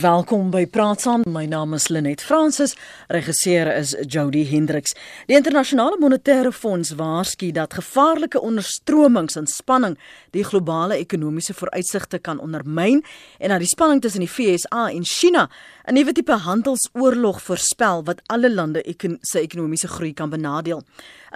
[0.00, 1.26] Welkom by Praat Saam.
[1.28, 2.72] My naam is Lenet Fransis.
[3.12, 4.94] Regisseur is Jody Hendriks.
[5.28, 9.98] Die internasionale monetêre fonds waarsku dat gevaarlike onderstromings en spanning
[10.32, 13.02] die globale ekonomiese vooruitsigte kan ondermyn
[13.38, 15.50] en dat die spanning tussen die FSA en China
[15.84, 18.80] 'n nuwe tipe handelsoorlog voorspel wat alle lande
[19.20, 20.82] se ekonomiese groei kan benadeel.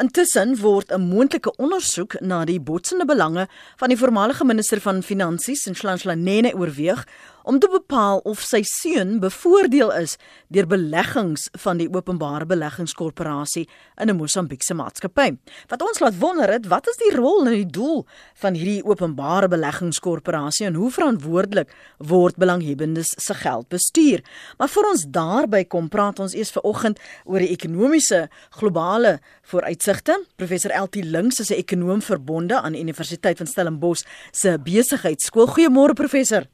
[0.01, 5.67] Intussen word 'n moontlike ondersoek na die botsende belange van die voormalige minister van Finansies,
[5.67, 7.07] Nhlanhla Nene, oorweeg
[7.45, 10.17] om te bepaal of sy seun bevoordeel is
[10.55, 13.67] deur beleggings van die openbare beleggingskorporasie
[14.01, 15.37] in 'n Mosambiekse maatskappy.
[15.69, 19.49] Wat ons laat wonder het, wat is die rol en die doel van hierdie openbare
[19.49, 21.69] beleggingskorporasie en hoe verantwoordelik
[21.99, 24.25] word belanghebbendes se geld bestuur?
[24.59, 30.25] Maar voor ons daarby kom, praat ons eers vanoggend oor die ekonomiese globale vooruitsigte.
[30.37, 35.47] Professor LT Links is 'n ekonoom verbonde aan Universiteit van Stellenbosch se besigheidskool.
[35.47, 36.54] Goeiemôre professor.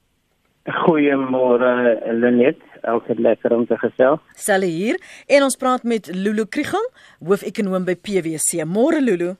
[0.69, 4.21] Goeiemôre Lenet, altyd lekker om te gesels.
[4.37, 6.85] Sal hier en ons praat met Lulu Kriegel,
[7.25, 8.67] hoofekonoom by PwC.
[8.69, 9.33] Môre Lulu.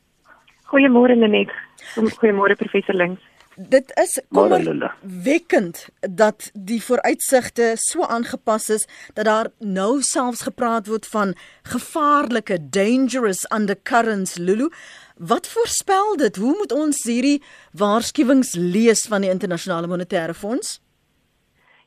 [0.73, 1.53] Goeiemôre Lenet.
[1.93, 3.21] Goeiemôre professor Links.
[3.61, 11.05] Dit is kommerwekkend dat die vooruitsigte so aangepas is dat daar nou selfs gepraat word
[11.13, 11.35] van
[11.69, 14.71] gevaarlike dangerous undercurrents Lulu.
[15.17, 16.37] Wat voorspel dit?
[16.37, 17.43] Hoe moet ons hierdie
[17.77, 20.79] waarskuwings lees van die internasionale monetêre fonds?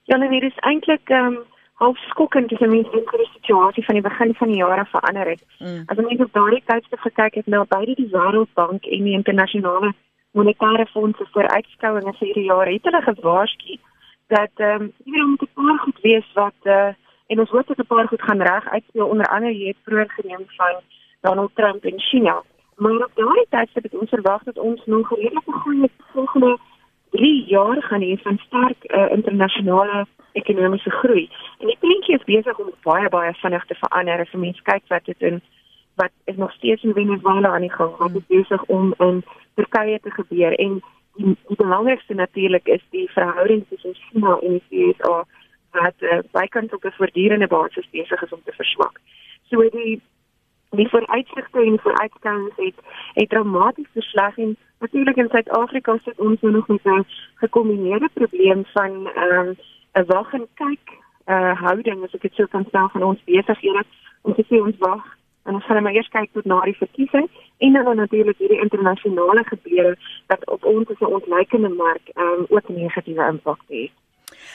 [0.03, 1.37] Ja, nee, dit is eintlik ehm um,
[1.73, 4.85] half skokkend as 'n mens dink oor die situasie van die begin van die jare
[4.85, 5.43] verander het.
[5.59, 5.83] Mm.
[5.85, 9.93] As jy op daardie tydstip gekyk het na nou, beide die Wêreldbank en die internasionale
[10.31, 13.77] monetêre fonds se vooruitskouinge vir hierdie jaar, het hulle gewaarsku
[14.27, 16.93] dat ehm um, jy moet 'n paar goed wees wat eh uh,
[17.27, 20.09] en ons hoop dat 'n paar goed gaan reg uitspeel onder andere jy het vroeër
[20.09, 20.75] geneem van
[21.21, 22.43] Donald Trump en China.
[22.75, 26.57] Maar op daardie tydstip het ons verwag dat ons nog redelike goeie volgende
[27.13, 31.29] 3 jaar gaan hê van sterk uh, internasionale ekonomiese groei.
[31.59, 35.05] En die prentjie is besig om baie baie vinnig te verander as mens kyk wat
[35.05, 35.41] dit in
[36.01, 39.21] wat is nog steeds in Venezuela aan die gang, wat is besig om in
[39.55, 40.79] Turkye te gebeur en
[41.15, 45.29] die, die belangrikste natuurlik is die verhouding tussen China en die VS
[45.73, 48.99] wat uh, bykans op 'n voortdurende basis besig is om te verswak.
[49.49, 50.01] So die
[50.69, 52.75] die vooruitsigte en vooruitskouings het
[53.13, 57.05] het dramaties versleg en natuurlik in Suid-Afrika sit ons nou nog met 'n
[57.35, 59.57] gekombineerde probleem van ehm, 'n
[59.99, 60.85] um, wag en kyk
[61.27, 63.83] uh houding as ek dit sou kan stel van ons besighede
[64.21, 65.03] om te sê ons wag
[65.45, 67.27] en ons gaan nou maar eers kyk tot na die verkiesing
[67.57, 69.95] en dan natuurlik hierdie internasionale gebeure
[70.27, 73.91] wat op ons as 'n ontleikende mark um, ook negatiewe impak het.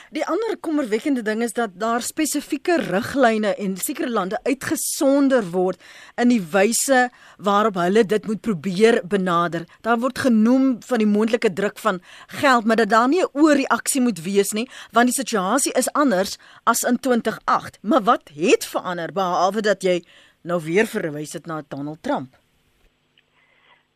[0.08, 5.82] Die ander kommerwekkende ding is dat daar spesifieke riglyne en sekere lande uitgesonder word
[6.16, 9.66] in die wyse waarop hulle dit moet probeer benader.
[9.84, 12.00] Daar word genoem van die moontlike druk van
[12.40, 16.38] geld, maar dat daar nie 'n oorreaksie moet wees nie, want die situasie is anders
[16.64, 17.78] as in 2008.
[17.82, 20.04] Maar wat het verander behalwe dat jy
[20.42, 22.36] nou weer verwys het na Donald Trump?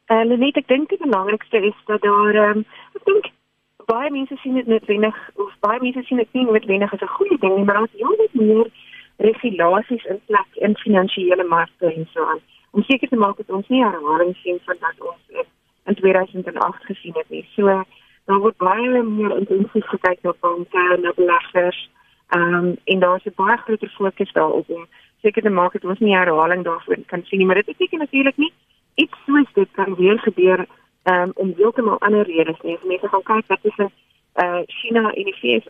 [0.09, 3.33] Uh, net ek dink die belangrikste is dat daar um, ek dink
[3.93, 7.39] baie mense sien dit noodwendig of baie mense sien dit nie noodwendig as 'n goeie
[7.45, 8.67] ding nie, maar as jy net meer
[9.29, 13.69] regulasies in plek in finansiële markte en so aan, om seker te maak dat ons
[13.69, 15.23] nie herhaling sien van wat ons
[15.87, 17.45] in 2008 gesien het nie.
[17.55, 17.85] So
[18.25, 21.81] dan word baie meer intensief gekyk na banke en beleggers.
[22.37, 24.87] Ehm um, en daar's 'n baie groter fokus daarop om
[25.23, 28.37] seker te maak dat ons nie herhaling daarvan kan sien nie, maar dit beteken natuurlik
[28.37, 28.53] nie
[28.95, 30.67] iets soos dit kan weer gebeur
[31.05, 32.77] um, om heeltemal ander redes nie.
[32.77, 33.91] As mense gaan kyk wat is 'n
[34.43, 35.67] uh China en die VS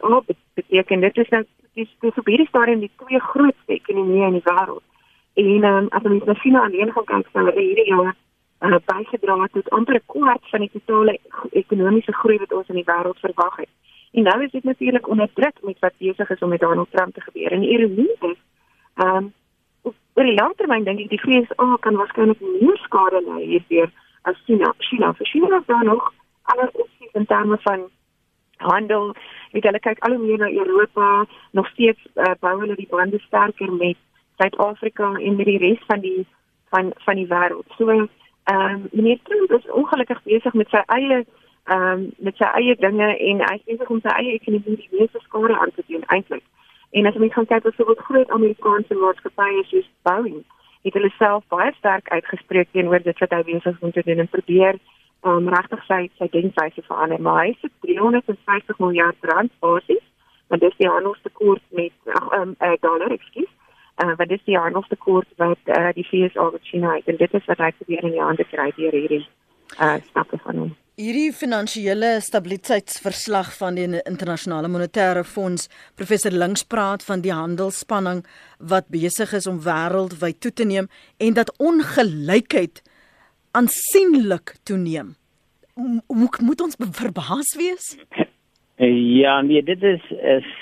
[0.54, 1.44] beteken dit is nou
[1.74, 4.84] dis dis op hierdie stadium die twee grootste ekonomieë in die wêreld.
[5.34, 8.14] En um, as ons na China alleen gaan kyk, sal hulle hierdie jaar
[8.60, 11.18] uh, bygedra tot amper 'n kwart van die totale
[11.50, 13.72] ekonomiese groei wat ons in die wêreld verwag het.
[14.12, 17.14] En nou is dit natuurlik onder druk met wat besig is om met Donald Trump
[17.14, 17.52] te gebeur.
[17.52, 18.38] En ironie is,
[18.94, 19.32] ehm um,
[20.14, 23.90] oor die langtermyn dink ek die VS kan waarskynlik meer skade ly hierdeur
[24.22, 24.74] as China.
[24.78, 26.12] China, vir China is daar nog
[26.42, 27.88] ander opsies in terme van
[28.56, 29.14] handel.
[29.50, 33.18] Weet hulle kyk al hoe meer na Europa, nog steeds uh, bou hulle die bande
[33.18, 33.96] sterker met
[34.36, 36.26] Suid-Afrika en met die res van die
[36.70, 37.68] van van die wêreld.
[37.76, 38.08] So, ehm
[38.44, 41.24] um, meneer Trump is ongelukkig besig met sy eie
[41.64, 44.98] ehm um, met sy eie dinge en hy is besig om sy eie ekonomie die
[44.98, 46.44] meeste skade aan te doen eintlik.
[46.90, 50.42] En as gaan kyk wat so wat groot Amerikaanse maatskappye soos Boeing
[50.82, 54.28] het hulle self baie sterk uitgespreek teenoor dit wat hy besig om te doen en
[54.28, 54.78] probeer
[55.22, 57.20] om um, regtig sy sy denkwyse verander.
[57.22, 60.02] Maar hy sê 350 miljard rand basis,
[60.50, 63.50] maar dis die handelstekort met ag um, uh, dollar, ekskuus.
[64.02, 67.46] Uh, wat is die handelstekort wat uh, die VS oor China het en dit is
[67.46, 69.22] wat hy probeer in die hande kry deur hierdie
[69.78, 70.72] uh, stappe van hom.
[71.00, 78.20] Hierdie finansiële stabiliteitsverslag van die internasionale monetêre fonds, professor Links praat van die handelsspanning
[78.60, 82.82] wat besig is om wêreldwyd toe te neem en dat ongelykheid
[83.56, 85.14] aansienlik toeneem.
[86.12, 87.96] Moet moet ons verbaas wees?
[88.76, 90.04] Ja, nee, dit is
[90.36, 90.52] is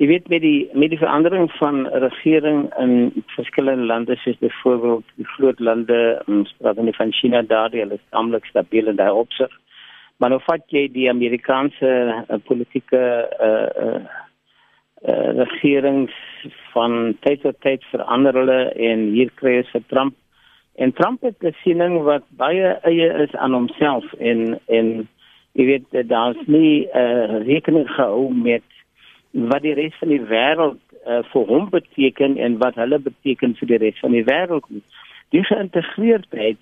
[0.00, 5.28] jy weet met die met die verandering van regering in verskillende lande soos byvoorbeeld die
[5.36, 9.52] groot lande, ons praat dan van China daar, hulle is amlik stabiel in daai opsig.
[10.16, 13.02] Maar nou vat jy die Amerikaanse uh, politieke
[13.42, 14.00] uh, uh,
[15.08, 16.14] uh, regerings
[16.72, 20.18] van tyd tot tyd verander hulle en hier kry jy vir Trump
[20.80, 25.08] en Trump het 'n siening wat baie eie is aan homself en en
[25.52, 28.62] jy weet daar's nie 'n uh, rekening gehou met
[29.32, 33.72] wat die res van die wêreld uh, vir hom beteken en wat hulle beteken vir
[33.72, 34.68] die res van die wêreld.
[35.32, 36.60] Die geïntegreerdheid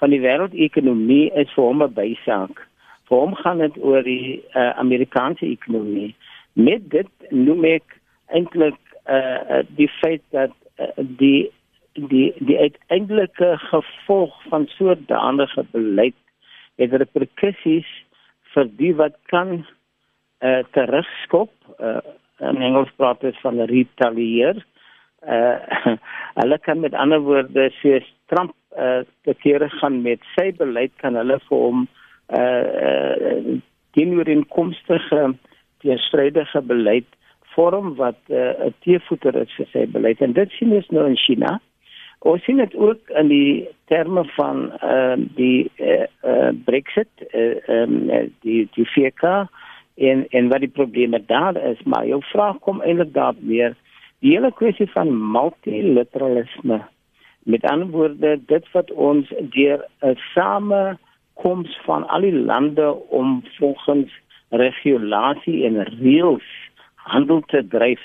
[0.00, 2.64] van die wêreldekonomie is vir hom 'n bysaak.
[3.08, 6.14] Vir hom gaan dit oor die uh, Amerikaanse ekonomie.
[6.52, 8.00] Met dit noem ek
[8.32, 8.78] eintlik
[9.08, 11.50] uh, die feit dat uh, die
[11.98, 16.14] die die uiteindelike gevolg van so 'n daandige beleid
[16.76, 17.88] het reperkusies
[18.54, 19.66] vir die wat kan
[20.42, 22.00] uh, terugskop uh,
[22.40, 24.60] in Engels praat ons van retalier
[25.26, 25.96] uh,
[26.40, 31.18] hulle kan met ander woorde soos Trump uh, te kere gaan met sy beleid kan
[31.18, 31.86] hulle vir hom
[32.38, 33.58] uh,
[33.96, 35.22] teenoor inkomstige
[35.82, 37.08] teestrydige beleid
[37.54, 40.20] vorm wat 'n uh, teevoeter is vir sy beleid.
[40.20, 41.60] En dit sien ons nou in China.
[42.18, 47.56] Ons sien dit ook in die terme van uh, die eh uh, uh, Brexit eh
[47.68, 48.10] uh, um,
[48.42, 49.48] die die VK
[49.98, 53.76] en en wat die probleme daar is maar jou vraag kom eintlik daar weer
[54.18, 56.82] die hele kwessie van multilateralisme.
[57.42, 64.12] Met ander woorde dit wat ons deur 'n samekoms van al die lande om volgens
[64.48, 66.48] regulasie en reëls
[66.94, 68.02] handel te dryf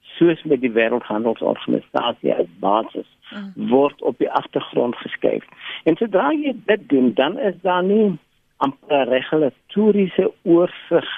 [0.00, 3.68] soos met die wêreldhandelsorganisasie as basis mm.
[3.68, 5.44] word op die agtergrond geskuif.
[5.84, 8.18] En sodra jy dit doen dan is daar nie
[8.56, 11.08] amper regulatoriese oorsig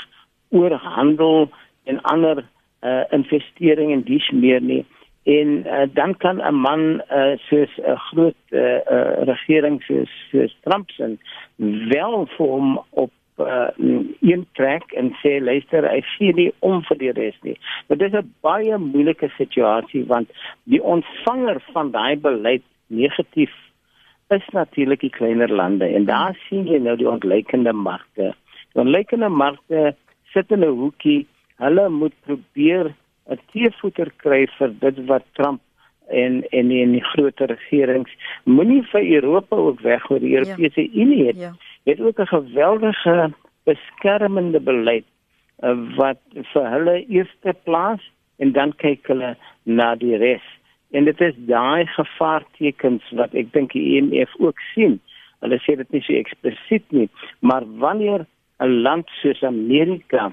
[0.49, 1.51] oor handel
[1.85, 2.45] en ander
[2.81, 4.85] uh, investering en dis meer nie
[5.29, 10.11] en uh, dan kan 'n man uh, soos 'n uh, groot uh, uh, regering soos,
[10.31, 11.17] soos Trump se
[11.93, 13.69] wel vir hom op uh,
[14.21, 17.59] een trek en sê luister hy sien nie om vir die res nie.
[17.87, 20.29] Maar dit is 'n baie moeilike situasie want
[20.65, 23.53] die ontvanger van daai beleid negatief
[24.29, 28.35] is natuurlik die kleiner lande en daar sien jy nou die ontleikende markte.
[28.73, 29.95] Die ontleikende markte
[30.33, 31.27] sit in 'n hoekie.
[31.57, 32.95] Hulle moet probeer
[33.29, 35.61] 'n teevoeter kry vir dit wat Trump
[36.09, 38.13] en en in die groot regerings
[38.45, 41.03] moenie vir Europa ook weggooi die Europese ja.
[41.03, 41.37] Unie het.
[41.37, 41.53] Ja.
[41.85, 43.33] Het ook 'n geweldige
[43.65, 45.05] beskermende beleid
[45.61, 46.21] uh, wat
[46.53, 48.03] vir hulle eerste plaas
[48.37, 50.45] en dan kyk hulle na die res.
[50.91, 55.01] En dit is daai gevaartekens wat ek dink die IMF e ook sien.
[55.45, 57.09] Hulle sê dit nie so eksplisiet nie,
[57.41, 58.25] maar wanneer
[58.61, 60.33] 'n land soos Amerika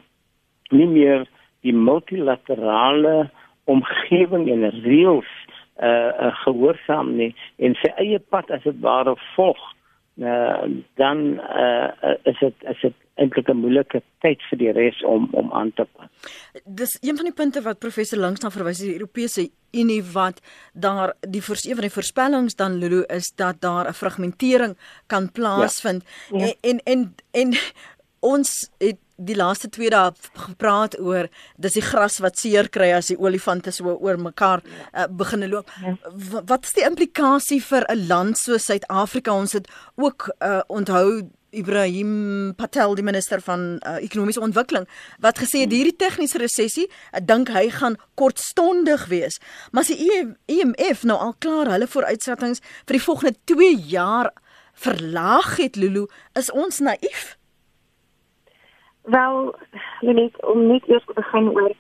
[0.71, 1.27] nie meer
[1.61, 3.29] die multilaterale
[3.65, 5.31] omgewing en reëls
[5.81, 9.61] uh, uh gehoorsaam nie en sy eie pad as dit ware volg
[10.17, 10.63] uh,
[10.95, 11.89] dan uh,
[12.23, 15.85] is dit is dit eintlik 'n moeilike tyd vir die res om om aan te
[15.95, 16.09] pas.
[16.65, 20.41] Dis een van die punte wat professor Links na verwys die Europese Unie wat
[20.73, 24.77] daar die een van die voorspellings dan Lulu is dat daar 'n fragmentering
[25.07, 26.37] kan plaasvind ja.
[26.37, 26.45] Ja.
[26.45, 27.53] En, en en en
[28.19, 31.29] ons het die laaste twee dae gepraat oor
[31.61, 35.71] dis die gras wat seer kry as die olifante so oor mekaar uh, begin loop.
[35.81, 35.95] Ja.
[36.43, 39.31] Wat is die implikasie vir 'n land soos Suid-Afrika?
[39.31, 44.87] Ons het ook uh, onthou Ibrahim Patel die minister van uh, ekonomiese ontwikkeling
[45.23, 49.39] wat gesê het hierdie tegniese resessie, ek dink hy gaan kortstondig wees.
[49.71, 54.33] Maar as die IMF nou al klaar hulle vooruitsettings vir die volgende 2 jaar
[54.75, 57.37] verlaag het Lulu, is ons naïef?
[59.05, 59.55] Wel,
[59.99, 61.73] net om net eers te begin oor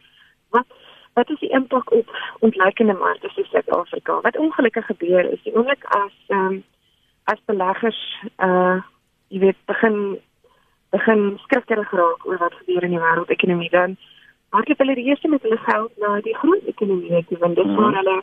[0.49, 0.65] wat
[1.13, 4.21] wat is die impak op ontleikende markte soos Suid-Afrika?
[4.21, 6.63] Wat ongelukkig gebeur is die oomblik as ehm um,
[7.23, 8.01] as beleggers
[8.37, 8.81] uh
[9.27, 10.19] jy weet begin
[10.89, 13.97] begin skrikkerig raak oor wat gebeur in die wêreldekonomie dan
[14.49, 17.75] maak hulle die eerste met hulle geld na die groot ekonomie toe want dit is
[17.75, 17.97] waar mhm.
[18.01, 18.17] hulle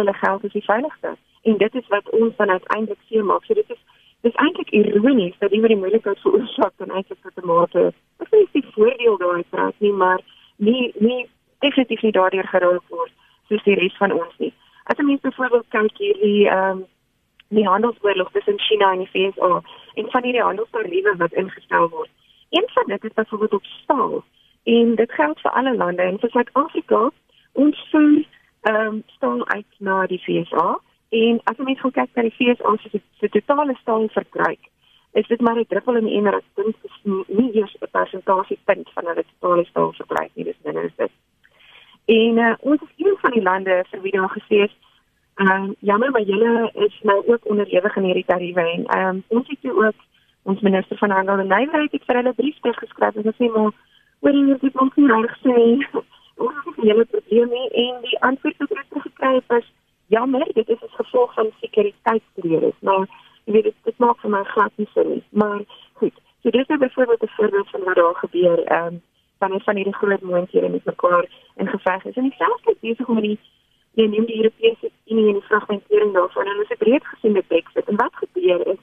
[0.00, 3.44] hulle geld is die veiligste en dit is wat ons dan uiteindelik sien maak.
[3.44, 3.80] So dit is
[4.20, 8.52] dis eintlik ironies dat iemand die moeilikheid veroorsaak dan eintlik tot 'n mate ek weet
[8.52, 10.20] nie voordeel daai praat nie maar
[10.56, 13.12] nie nie definitief nie daardeur geraak word
[13.50, 14.52] soos die res van ons nie.
[14.84, 16.86] As 'n mens byvoorbeeld kyk hierdie ehm um,
[17.48, 19.38] die handelsoorlog tussen China en die VS
[19.94, 22.10] en van hierdie handelstariewe wat ingestel word.
[22.50, 24.24] Een van dit is byvoorbeeld op staal
[24.64, 27.10] en dit geld vir alle lande en vir Suid-Afrika.
[27.52, 28.24] Ons ehm
[28.62, 30.78] um, staal uit na die FSA
[31.10, 34.70] en as jy net kyk na die FSA se se totale staalverbruik
[35.12, 38.90] is dit maar 'n druppel in die emmer punt is nie eers 'n persentasie punt
[38.94, 41.10] van hulle totale staalverbruik nie dis minder as dit.
[42.04, 44.76] En uh, ons is een van die lande vir wie daar gesê is
[45.34, 49.72] um, jammer maar julle is nou ook onderhewig aan hierdie tariewe en um, ons het
[49.72, 49.94] ook
[50.42, 53.72] ons minister van handel en nywerheid het vir hulle brief geskryf en gesê maar
[54.20, 55.56] oor hier dit ons nie reg sê
[56.44, 59.72] ons het 'n hele probleem nie en die antwoord ek gekry het was
[60.14, 63.06] jammer dit is as gevolg van sekuriteitsredes maar
[63.44, 65.62] jy weet dit, dit maak vir my glad nie sin nie maar
[66.02, 69.02] goed so dis byvoorbeeld 'n voorbeeld van wat daar gebeur ehm um,
[69.38, 71.24] van van hierdie groot moontlikhede met mekaar
[71.56, 73.38] in geveg is en dieselfde besig om die
[73.98, 77.46] jy neem die Europese Unie en die fragmentering daarvan en ons het breed gesien met
[77.46, 78.82] Brexit en wat gebeur is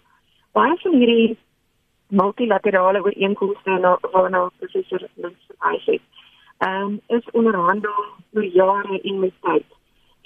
[0.52, 1.38] baie van hierdie
[2.08, 6.02] multilaterale ooreenkomste na waarna professor verwys het.
[6.58, 8.04] Ehm um, is onderhandel
[8.34, 9.77] oor jare en met tyd.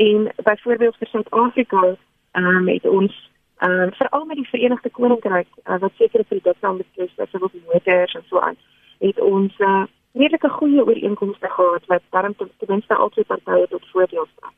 [0.05, 1.95] En byvoorbeeld vir Suid-Afrika
[2.31, 6.67] ehm um, het ons ehm um, veral met die Verenigde Koninkryk uh, wat sekere produkte
[6.67, 8.57] aan betref, soos motors en so aan,
[8.99, 14.27] het ons uh, redelike goeie ooreenkomste gehad wat daarom ten minste albei partye tot voordeel
[14.35, 14.53] staan.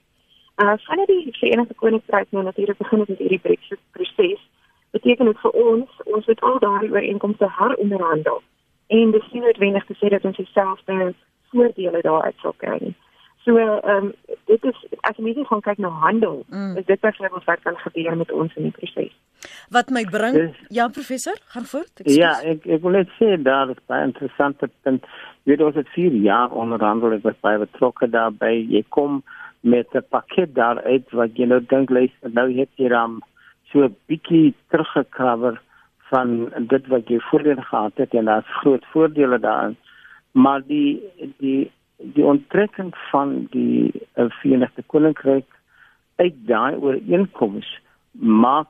[0.55, 4.49] Uh vanuit die Verenigde Koninkryk nou natuurlik begin met hierdie Brexit proses
[4.91, 8.41] beteken dit vir ons ons moet al daardie ooreenkomste heronderhandel
[8.87, 11.13] en dis nie noodwendig te sê dat ons dieselfde
[11.49, 12.95] voordele daaruit sal kry nie.
[13.43, 14.13] So ehm um,
[14.45, 16.77] dit is as net gaan kyk na handel, mm.
[16.77, 19.11] is dit byvoorbeeld wat kan gebeur met ons in die proses.
[19.69, 21.91] Wat my bring is, ja professor, gaan voort.
[21.99, 22.19] Excuse.
[22.19, 25.07] Ja, ek ek wil net sê daar is baie interessante punt.
[25.43, 28.63] Jy het ons het 4 jaar onderhandel ek was baie betrokke daarbey.
[28.71, 29.23] Jy kom
[29.59, 33.19] met 'n pakket daar uit wat jy nou dink lees nou het jy dan
[33.71, 35.61] so 'n bietjie teruggekrawer
[36.11, 39.75] van dit wat jy voorheen gehad het en daar's groot voordele daarin.
[40.31, 41.03] Maar die
[41.37, 41.71] die
[42.15, 45.47] die onttrekking van die uh, Verenigde Koninkryk
[46.15, 47.67] uit daai ooreenkoms
[48.11, 48.69] maak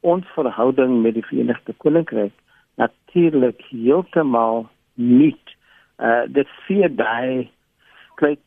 [0.00, 2.32] ons verhouding met die Verenigde Koninkryk
[2.80, 5.56] natuurlik heeltemal nuut.
[5.98, 7.50] Uh dit vier daai
[8.22, 8.40] kyk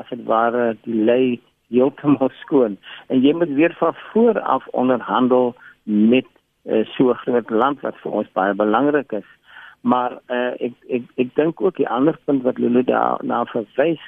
[0.00, 1.40] as dit ware die lei
[1.72, 2.78] heeltemal skoon
[3.12, 5.54] en jy moet weer van voor af onderhandel
[5.84, 6.28] met
[6.64, 9.28] uh, so 'n groot land wat vir ons baie belangrik is.
[9.84, 14.00] Maar uh, ek ek ek dink ook die ander punt wat Lulu daar na verwys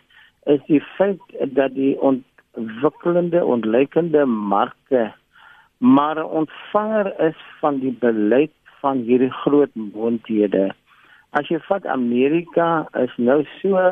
[0.48, 1.20] is die feit
[1.58, 5.10] dat die ontwikkelende ontleikende markte
[5.78, 10.70] maar ontvanger is van die beleid van hierdie groot moondhede.
[11.36, 13.82] As jy vat Amerika is nou so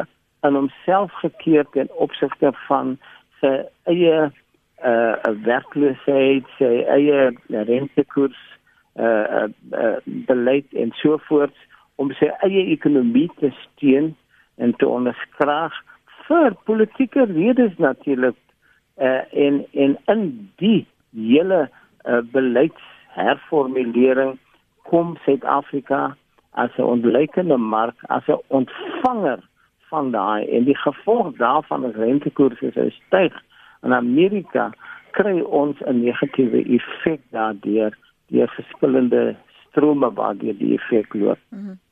[0.48, 2.96] in homself gekeer ten opsigte van
[3.42, 3.52] sy
[3.92, 4.16] eie
[4.84, 8.40] uh werkloosheid, sy eie rentekoers
[8.96, 9.96] uh, uh
[10.28, 11.56] beleid en so voort
[11.96, 14.14] om sy eie ekonomie te steun
[14.56, 15.72] en te onderskraag
[16.26, 18.36] vir politieke redes natuurlik
[19.02, 21.70] uh en en in die hele uh,
[22.32, 24.38] beleidsherformulering
[24.90, 26.16] kom Suid-Afrika
[26.50, 29.40] as 'n ontleikende mark as 'n ontvanger
[29.90, 33.32] van daai en die gevolg daarvan is rentekoerse sou styg
[33.82, 34.72] in Amerika
[35.10, 37.92] kry ons 'n negatiewe effek daardeur
[38.26, 41.38] deur verskillende strome waar die effek loop.
[41.48, 41.83] Mm -hmm.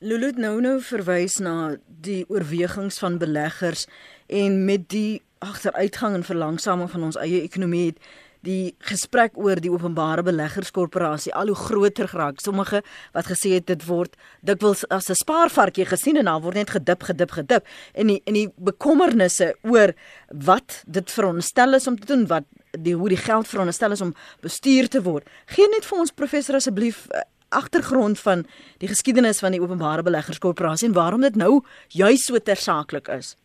[0.00, 3.86] Lulu nou nou verwys na die oorwegings van beleggers
[4.26, 8.02] en met die agteruitgang en verlangsaming van ons eie ekonomie het
[8.46, 12.40] die gesprek oor die openbare beleggerskorporasie al hoe groter geraak.
[12.40, 16.70] Sommige wat gesê het dit word dikwels as 'n spaarvarkie gesien en daar word net
[16.70, 19.92] gedip gedip gedip en die en die bekommernisse oor
[20.28, 24.14] wat dit veronderstel is om te doen, wat die hoe die geld veronderstel is om
[24.40, 25.28] bestuur te word.
[25.46, 27.08] Geen net vir ons professor asseblief
[27.50, 28.44] agtergrond van
[28.78, 33.36] die geskiedenis van die openbare beleggerskorporasie en waarom dit nou juis so tersaaklik is.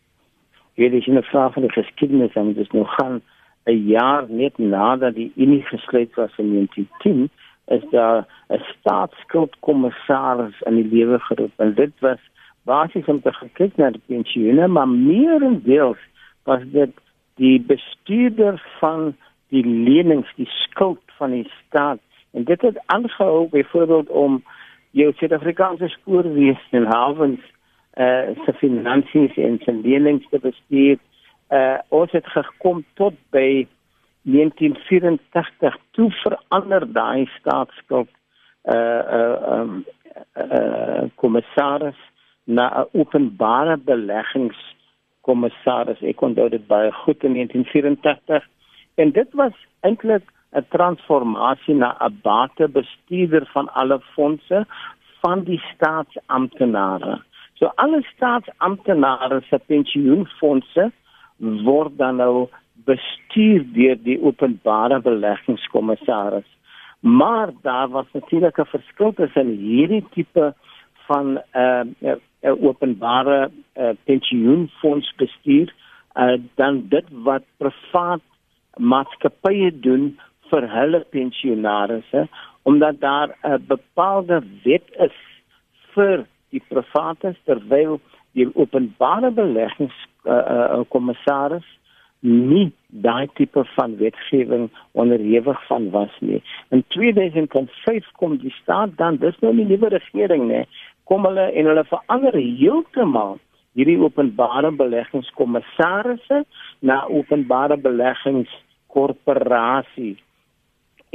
[0.74, 3.22] Hierdie is 'n vraag van die geskiedenis en dit is nou gaan
[3.66, 7.30] 'n jaar net nadat die Unie gesluit was in 1910
[7.68, 12.20] is daar 'n staatsskuldkommissaris in die lewe geroep en dit was
[12.64, 16.02] basies om te kyk na die pensioene maar meer en deels
[16.44, 16.92] was dit
[17.36, 19.16] die bestuurder van
[19.50, 22.00] die lenings die skuld van die staat
[22.36, 24.44] en dit het aangehou byvoorbeeld om
[24.92, 27.40] jou Suid-Afrikaanse spoorweë en havens
[27.96, 30.98] eh uh, se finansies en se lenings te bestuur.
[31.50, 33.68] Uh ons het gekom tot by
[34.22, 38.10] 1984 toe verander daai staatsskuld
[38.64, 39.86] uh uh um
[40.36, 42.00] uh kommissaris
[42.44, 44.58] na 'n openbare beleggings
[45.22, 48.48] kommissaris ek onthou dit baie goed in 1984
[48.96, 54.66] en dit was eintlik 'n transformasie na 'n batebestuurder van alle fondse
[55.22, 57.22] van die staatsamptenare.
[57.54, 60.92] So alle staatsamptenare se pensioenfonde
[61.64, 62.48] word dan nou
[62.86, 66.50] bestuur deur die openbare beleggingskommissaris.
[67.00, 70.54] Maar daar was natuurlik 'n verskil tussen hierdie tipe
[71.08, 75.74] van 'n uh, uh, openbare uh, pensioenfondsbestuur
[76.14, 78.22] uh, dan dit wat privaat
[78.78, 82.28] maatskappye doen vir hulle pensionaarsse
[82.64, 85.18] omdat daar 'n bepaalde wet is
[85.94, 88.00] vir die private terwyl
[88.34, 91.68] die openbare beleggings uh, uh, kommissaris
[92.26, 92.72] nie
[93.06, 96.44] daai tipe van wetgewing onderhewig van was nie.
[96.70, 100.66] In 2005 kom die staat dan dis nou nie nuwe regering nie,
[101.04, 103.38] kom hulle en hulle verander heeltemal
[103.76, 106.46] hierdie openbare beleggingskommissarisse
[106.80, 110.18] na openbare beleggingskorporasie.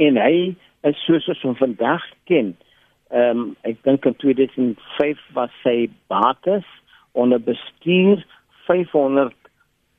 [0.01, 0.35] En hy
[0.89, 2.53] is soos ons hom vandag ken.
[3.11, 6.67] Ehm um, ek dink in 2005 was sy bates
[7.13, 8.23] onder bestuur
[8.67, 9.35] 500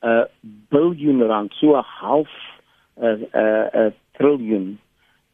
[0.03, 0.23] uh
[0.73, 2.33] biljoen rand so 'n half
[2.99, 4.79] 'n uh, 'n uh, uh, triljoen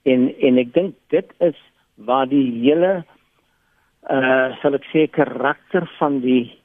[0.03, 1.57] en en ek dink dit is
[1.95, 3.03] waar die hele
[4.09, 6.59] uh sal ek sê karakter van die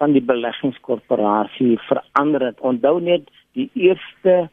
[0.00, 2.60] van die beleggingskorporasie verander het.
[2.60, 4.48] Onthou net die eerste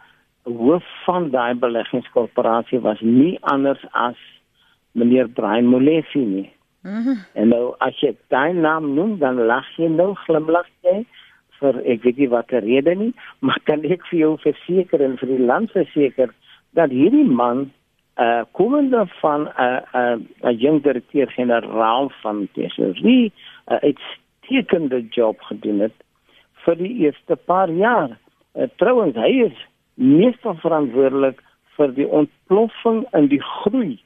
[0.48, 4.20] hoof van daai beleggingskorporasie was nie anders as
[4.92, 6.52] meneer Brian Molefe nie.
[6.82, 7.18] Mm -hmm.
[7.34, 11.06] En nou as jy daai naam noem, dan lag jy nou glimlag jy
[11.60, 13.14] vir ek weet nie watter rede nie,
[13.46, 16.34] maar kan ek vir jou verseker en vir die land verseker
[16.72, 17.72] dat hierdie man
[18.18, 23.80] uh komende van 'n uh, 'n uh, 'n uh, jong direkteur-generaal van Tesorie 'n uh,
[23.90, 25.98] uitstekende job gedoen het
[26.66, 28.18] vir die eerste paar jaar.
[28.56, 29.58] Uh, Trouwens, hy is
[29.98, 31.42] meestal verantwoordelik
[31.78, 33.98] vir die ontploffing in die groei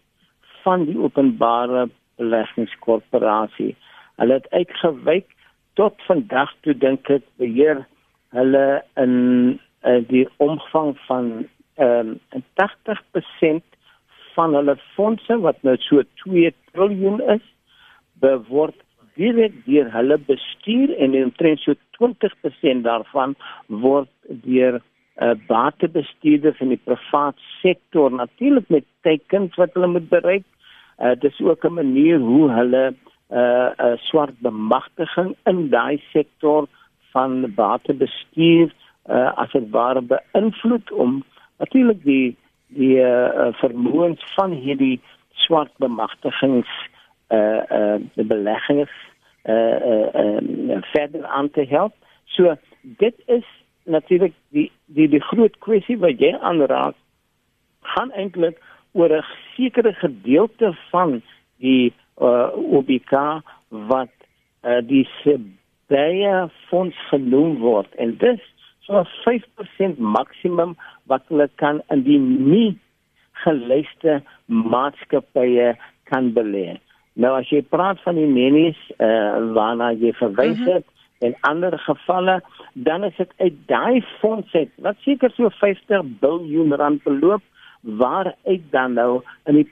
[0.63, 1.87] van die openbare
[2.21, 3.73] beleggingskorporasie.
[4.21, 5.27] Hulle het uitgewyk
[5.79, 7.85] tot vandag toe dink ek beheer
[8.35, 8.65] hulle
[8.99, 9.15] in
[9.83, 11.31] uh, die omvang van
[11.81, 13.63] ehm um, 80%
[14.35, 17.43] van hulle fondse wat nou so 2 triljoen is
[18.23, 18.77] beword
[19.19, 23.35] direk deur hulle bestuur en omtrent so 20% daarvan
[23.85, 24.11] word
[24.45, 24.79] deur
[25.17, 30.45] uh, batebestuurders in die privaat sektor natuurlik met teikens wat hulle moet bereik.
[30.99, 32.97] Uh, dit is ook 'n manier hoe hulle 'n
[33.37, 36.67] uh, 'n uh, swart bemagtiging in daai sektor
[37.11, 38.71] van batebestuur
[39.09, 41.23] uh, as dit ware beïnvloed om
[41.57, 46.69] natuurlik die die uh, vermoëns van hierdie swart bemagtigings
[47.31, 48.91] uh uh die beleggings
[49.47, 51.93] uh uh um, verder aan te help.
[52.25, 53.45] So dit is
[53.83, 56.95] natuurlik die die die groot kwessie wat jy aanraak
[57.95, 58.59] gaan eintlik
[58.93, 61.21] oor 'n sekere gedeelte van
[61.57, 63.13] die uh, OBK
[63.69, 64.13] wat
[64.63, 68.41] uh, die Sebia fonds genoem word en dis
[68.85, 72.77] so 5% maksimum wat hulle kan in die nie
[73.43, 76.79] gelyste maatskappye kan belê.
[77.13, 80.69] Nou as jy praat van die menies uh, waarna jy verwys mhm.
[80.69, 80.90] het uh -huh.
[81.21, 82.41] En ander gevalle
[82.73, 87.43] dan is dit uit daai fonds het wat seker so 50 miljard rand beloop
[87.81, 89.69] waaruit dan nou in die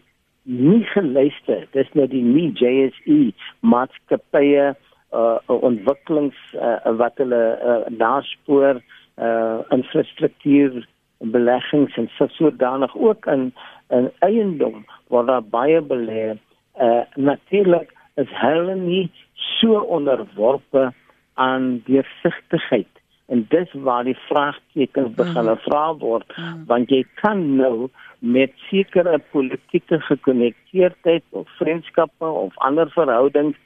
[0.49, 1.67] nie geluister.
[1.75, 4.71] Dis nou die nie JSE maatskappye
[5.13, 8.81] uh ontwikkelings uh, wat hulle uh, naspoor
[9.17, 10.85] uh infrastruktuur
[11.33, 13.53] beleggings en sodoende ook in
[13.89, 16.37] in eiendom waar daar baie belê
[16.81, 20.91] uh natuurlik is hulle nie so onderworpe
[21.39, 22.91] aan deursigtigheid
[23.29, 25.63] en dis waar die vraagtekens begin mm.
[25.67, 26.63] vra word mm.
[26.71, 33.57] want jy kan nou met sekere politieke gekonnekteerdheid of vriendskappe of ander verhoudings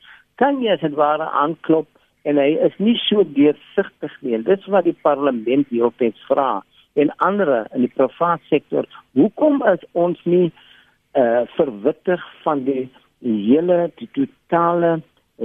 [0.41, 1.89] kan jy as dit ware aanklop
[2.29, 4.37] en hy is nie so deursigtig nie.
[4.47, 6.63] Dit is wat die parlement hierop vra
[6.99, 8.87] en ander in die private sektor.
[9.17, 10.51] Hoekom is ons nie
[11.19, 12.87] uh verwittig van die
[13.21, 15.01] hele die totale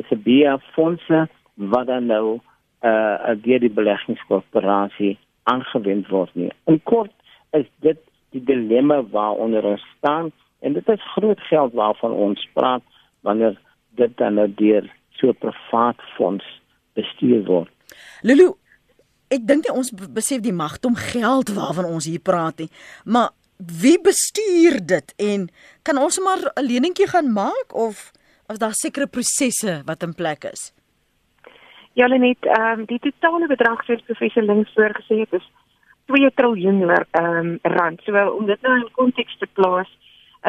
[0.09, 1.27] SBA fondse
[1.59, 2.39] wat dan nou
[2.87, 5.17] uh deur die beleggingskorporasie
[5.51, 6.53] aangewend word nie.
[6.71, 7.13] In kort
[7.57, 7.99] is dit
[8.31, 12.85] die dilemma waaronder ons staan en dit is groot geld waarvan ons praat
[13.27, 13.59] wanneer
[13.99, 14.87] dit dan nou deur
[15.19, 16.45] so 'n privaat fonds
[16.95, 17.71] bestuur word.
[18.23, 18.55] Lulu,
[19.29, 22.71] ek dink nie ons besef die mag om geld waarvan ons hier praat nie,
[23.05, 25.49] maar wie bestuur dit en
[25.83, 28.13] kan ons maar 'n leningkie gaan maak of
[28.49, 30.73] of daar sekere prosesse wat in plek is?
[31.99, 35.47] Ja, net ehm um, die totale bedrag soos professor Links voorgesê het is
[36.07, 38.03] 2 triljoen ehm um, rand.
[38.05, 39.91] So om dit nou in konteks te plaas,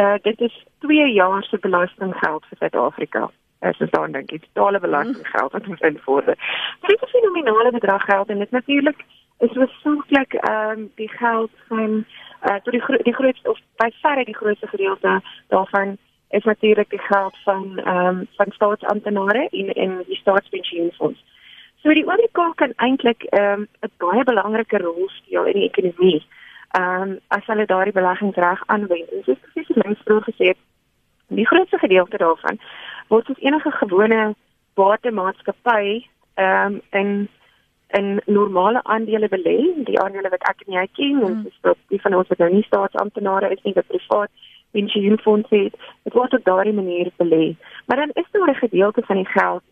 [0.02, 3.32] uh dit is 2 jaar se belastinggeld vir Suid-Afrika.
[3.60, 6.38] As ons dan dink, dit totale belastinggeld wat ons invorder.
[6.86, 9.02] Dit is 'n nominale bedrag geld en dit natuurlik
[9.40, 12.06] is hoofsaaklik ehm um, die geld van
[12.50, 15.98] uh tot die gro die grootste of by verre die grootste gedeelte daarvan
[16.30, 21.38] is natuurlik die geld van ehm um, van staatsamptenare en en die staatspensioenfonds.
[21.84, 26.26] So die OVK kan eintlik ehm um, 'n baie belangrike rol speel in die ekonomie.
[26.78, 29.10] Ehm um, as hulle daardie beleggingsreg aanwend.
[29.12, 30.58] En soos presies langs vroeg gesê het,
[31.28, 32.60] die grootste gedeelte daarvan
[33.08, 34.36] word soos enige gewone
[34.74, 37.30] batemaatskappy ehm um, in
[37.90, 41.24] in normale aandele belê, die aandele wat ek en jy ken, hmm.
[41.24, 44.30] ons is tot die van ons wat nou nie staatsamptenare is nie, wat privaat
[44.78, 45.74] pensioenfonds het,
[46.06, 47.56] dit word op daardie manier belê.
[47.88, 49.64] Maar dan is daar 'n gedeelte van die geld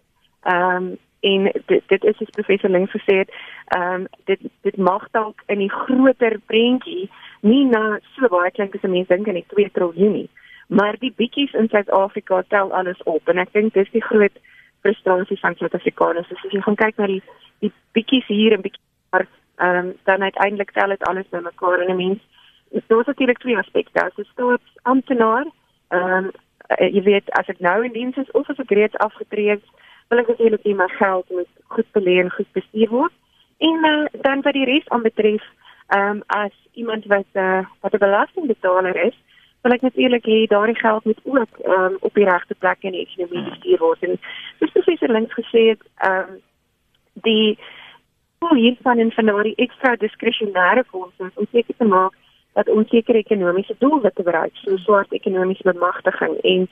[0.44, 0.98] ehm um,
[1.30, 3.32] en dit dit is soos professor Ling gesê het,
[3.78, 7.10] ehm um, dit dit mag dalk die groter prentjie
[7.42, 10.30] nie na so baie klink as mense dink in die 2 triljoen nie.
[10.68, 14.40] Maar die bietjies in Suid-Afrika tel alles op en ek dink dis die groot
[14.82, 16.32] frustrasie van Suid-Afrikaners.
[16.32, 17.22] As jy gaan kyk na die
[17.60, 21.92] die bietjies hier en bietjie daar, ehm um, dan uiteindelik tel dit alles bymekaar en
[21.92, 22.26] 'n mens
[22.70, 24.04] Dit is natuurlik twee aspekte.
[24.04, 25.46] As 'n staatsamptenaar,
[25.88, 26.32] ehm um,
[26.68, 29.64] jy weet as ek nou in diens is of as ek reeds afgetree het,
[30.10, 33.14] wil ek natuurlik hê my geld moet goed belê en goed bestuur word.
[33.58, 35.44] En uh, dan wat die res aanbetref,
[35.88, 39.18] ehm um, as iemand wat uh, wat 'n belastingbetaler is,
[39.62, 42.92] wil ek natuurlik hê daardie geld moet ook ehm um, op die regte plek in
[42.92, 43.50] die ekonomie hmm.
[43.50, 44.04] bestuur word.
[44.04, 44.20] En
[44.60, 46.42] soos professor Links gesê het, ehm um,
[47.14, 47.60] die
[48.40, 52.14] hoe hiervan en van daardie ekstra diskresionêre fondse om seker te maak
[52.54, 56.68] dat ons sekere ekonomiese doelwitte bereik, so swart ekonomiese bemagtiging en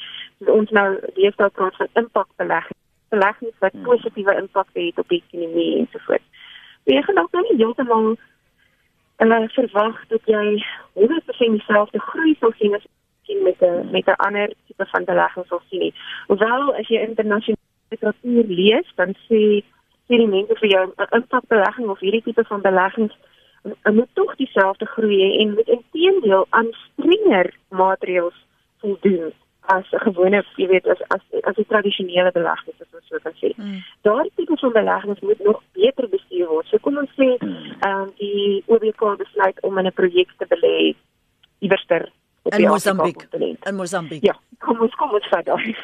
[0.53, 2.77] ons nou deesdae praat van impakbelegging,
[3.09, 3.83] beleggings wat hmm.
[3.83, 6.25] positiewe impak het op die ekonomie en so voort.
[6.83, 8.15] Jy gaan dalk nou nie heeltemal
[9.23, 10.63] en dan verwag dat jy
[10.93, 12.85] 100% dieselfde groei sal sien as
[13.25, 15.93] sien met 'n met 'n ander tipe van belegging sal sien nie.
[16.27, 19.63] Hoewel as jy internasionale literatuur lees, dan sê
[20.07, 23.15] sê die mense vir jou 'n impakbelegging of hierdie tipe van beleggings
[23.83, 28.45] moet tog dieselfde groei en moet intedeel aan strenger maatreëls
[28.77, 29.33] voldoen
[29.67, 33.33] as 'n gewone, jy weet, as as as die tradisionele beleggings as ons so kan
[33.41, 33.53] sê.
[33.57, 33.79] Mm.
[34.01, 36.67] Daardie tipe van beleggings moet nog beter bestuur word.
[36.67, 37.75] So kom ons sê, hmm.
[37.79, 40.95] ehm um, die OBK besluit om in 'n projek te belê
[41.59, 42.11] iewerster
[42.43, 43.27] in Mosambiek.
[43.63, 44.23] In Mosambiek.
[44.23, 45.75] Ja, kom ons kom ons vat daai.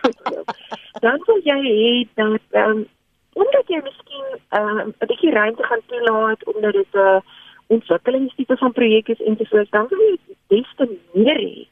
[1.03, 2.87] Dan wil jy hê dat ehm um,
[3.33, 7.21] omdat jy miskien ehm um, 'n bietjie ruimte gaan toelaat omdat dit 'n uh,
[7.67, 10.17] ontwikkelingstipe van projekte en so dan wil jy
[10.47, 11.67] des te meer hê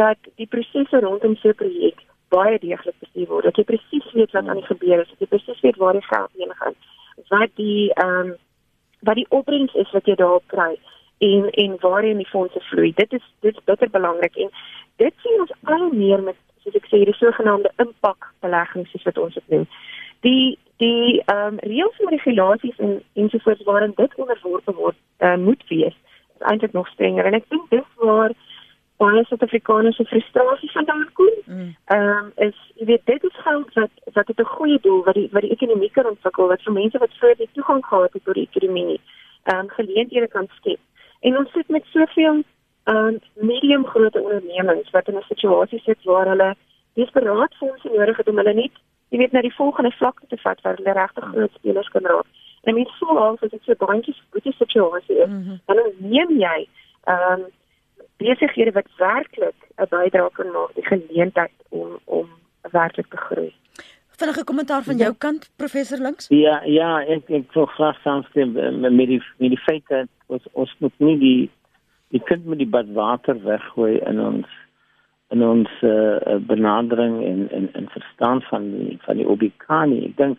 [0.00, 3.44] dat die prosesse rondom so 'n projek baie deeglik bestuur word.
[3.44, 6.08] Dat jy presies weet wat aan die gebeur is, dat jy presies weet waar die
[6.12, 6.76] geld heen gaan.
[7.28, 8.36] Wat die ehm um,
[9.08, 10.72] wat die opbrengs is wat jy daar kry
[11.18, 12.92] en en waarheen die fondse vloei.
[12.94, 14.50] Dit is dit is bitter belangrik en
[14.96, 19.34] dit sien ons al meer met soos ek sê die sogenaamde impakbeleggings soos wat ons
[19.34, 19.66] dit noem.
[20.26, 25.66] Die die ehm um, reëls en regulasies en ensovoorts waarin dit onderworpe word uh, moet
[25.68, 25.96] wees
[26.40, 28.32] is eintlik nog strenger en ek dink dis waar
[29.00, 31.32] baie Suid-Afrikaners se frustrasie vandaan kom.
[31.44, 31.76] Mm.
[31.84, 32.16] Ehm mm.
[32.18, 35.28] um, is jy weet dit is geld wat wat dit 'n goeie doel wat die
[35.32, 38.34] wat die ekonomie kan ontwikkel wat vir mense wat voor die toegang gehad het tot
[38.34, 39.00] die ekonomie
[39.44, 40.80] ehm um, geleenthede kan skep.
[41.20, 42.42] En ons sit met soveel
[42.84, 46.54] ehm um, medium groot ondernemings wat in 'n situasie sit waar hulle
[46.94, 48.72] desperaat fondse nodig het om hulle net
[49.10, 52.28] jy weet na die volgende vlak te vat waar hulle regtig groot spelers kan raak.
[52.62, 55.60] En mens voel al as dit so baie goeie situasie is, mm -hmm.
[55.66, 56.68] dan neem jy
[57.04, 57.46] ehm um,
[58.20, 62.28] besighede wat werklik 'n bydrae kan maak die geleentheid om om
[62.70, 63.52] werklik te groei.
[64.20, 66.28] Vinnige kommentaar van jou kant professor Links?
[66.28, 70.74] Ja, ja, ek ek wil graag saamstem met die met die feit dat ons ons
[70.78, 71.50] moet nie die
[72.10, 74.46] die kind met die badwater weggooi in ons
[75.30, 80.38] in ons uh, benadering en en en verstaan van die van die obikani ek dink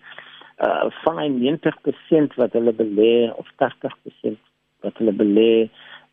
[0.59, 4.37] uh, van 90% wat hulle belê of 80%
[4.85, 5.53] wat hulle belê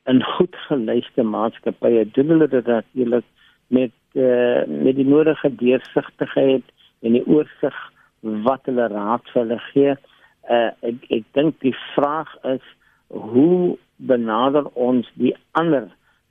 [0.06, 2.04] in goed geluiste maatskappye.
[2.12, 3.24] Doen hulle dit natuurlik
[3.68, 6.64] met uh, met die nodige deursigtigheid
[7.00, 7.76] en die oorsig
[8.20, 9.96] wat hulle raad vir hulle gee.
[10.48, 12.64] Uh, ek ek dink die vraag is
[13.08, 15.88] hoe benader ons die ander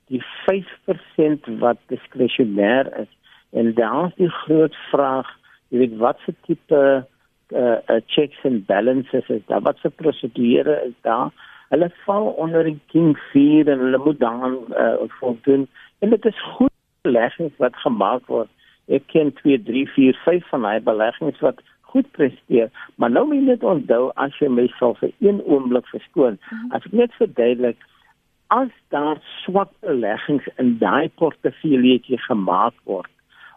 [0.08, 3.10] die 5% wat diskresionêr is?
[3.52, 5.28] En dan is die groot vraag
[5.68, 7.04] jy weet wat se tipe uh,
[7.52, 9.62] uh, checks and balances is daar?
[9.66, 11.30] Wat se prosedure is daar
[11.72, 15.66] hulle val onder die king 4 en hulle moet dan uh, voldoen.
[15.98, 18.48] En dit is goed beleggings wat gemaak word.
[18.88, 21.60] Ek ken 2 3 4 5 van my beleggings wat
[21.92, 22.70] goed presteer.
[22.96, 26.74] Maar nou moet jy net onthou as jy myself vir een oomblik verskoon mhm.
[26.76, 27.86] as ek net verduidelik
[28.48, 33.10] as daar swak beleggings in daai portefeuljetjie gemaak word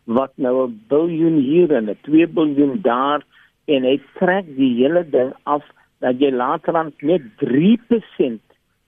[0.06, 3.24] wat nou 'n biljoen hier en 'n 2 biljoen daar
[3.65, 5.63] en hy trek die hele ding af
[6.01, 8.41] dat jy later dan net 3%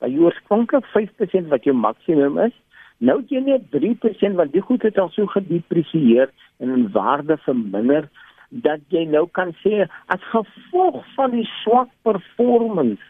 [0.04, 2.56] by jou oorspronklik 5% wat jou maksimum is
[3.00, 8.10] nou jy net 3% want die goed het al so gedepresieer en in waarde verminder
[8.50, 13.04] dat jy nou kan sê as gevolg van die swak performance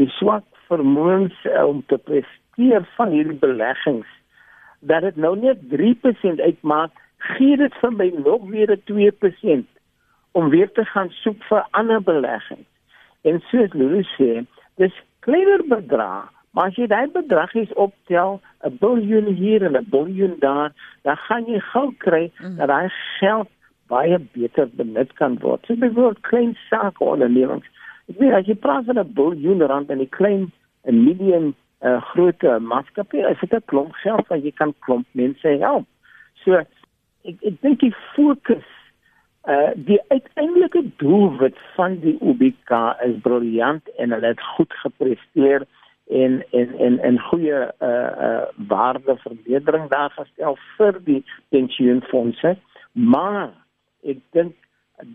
[0.00, 4.08] die swak vermoëns uh, om te presteer van hierdie beleggings
[4.80, 6.92] dat dit nou net 3% uitmaak,
[7.36, 9.66] gee dit vir my nog weer 'n 2%
[10.32, 12.69] om weer te gaan soek vir ander beleggings.
[13.22, 14.44] En soos Louis sê,
[14.80, 14.94] dis
[15.26, 20.36] kleiner bedrag, maar as jy daai bedrag is optel, 'n biljoen hier en 'n biljoen
[20.40, 22.56] daar, dan gaan jy gou kry mm.
[22.56, 23.48] dat daai geld
[23.88, 25.64] baie beter benut kan word.
[25.66, 27.66] So byvoorbeeld klein sake ondernemings.
[28.08, 30.52] Ek weet as jy praat van 'n biljoen rand in die klein
[30.84, 35.06] 'n medium uh, groot uh, maatskappy, is dit 'n klomp geld wat jy kan klomp
[35.12, 35.86] mense help.
[36.44, 36.68] So ek
[37.24, 38.66] ek dink die fokus
[39.48, 42.72] uh die uiteindelike doelwit van die UBK
[43.06, 45.66] is briljant en hulle het goed gepresteer
[46.10, 52.56] en en en en goeie uh uh waardeverbeterings daar gestel vir die pensioenfonde
[52.92, 53.50] maar
[54.02, 54.54] ek dink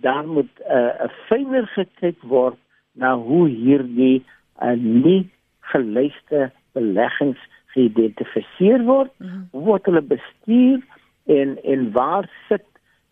[0.02, 2.58] daar moet 'n uh, fyner gekyk word
[2.92, 4.24] na hoe hierdie
[4.62, 9.48] uh, nie gelyste beleggings geïdentifiseer word, mm -hmm.
[9.52, 10.80] word hulle bestuur
[11.26, 12.66] en en waar sit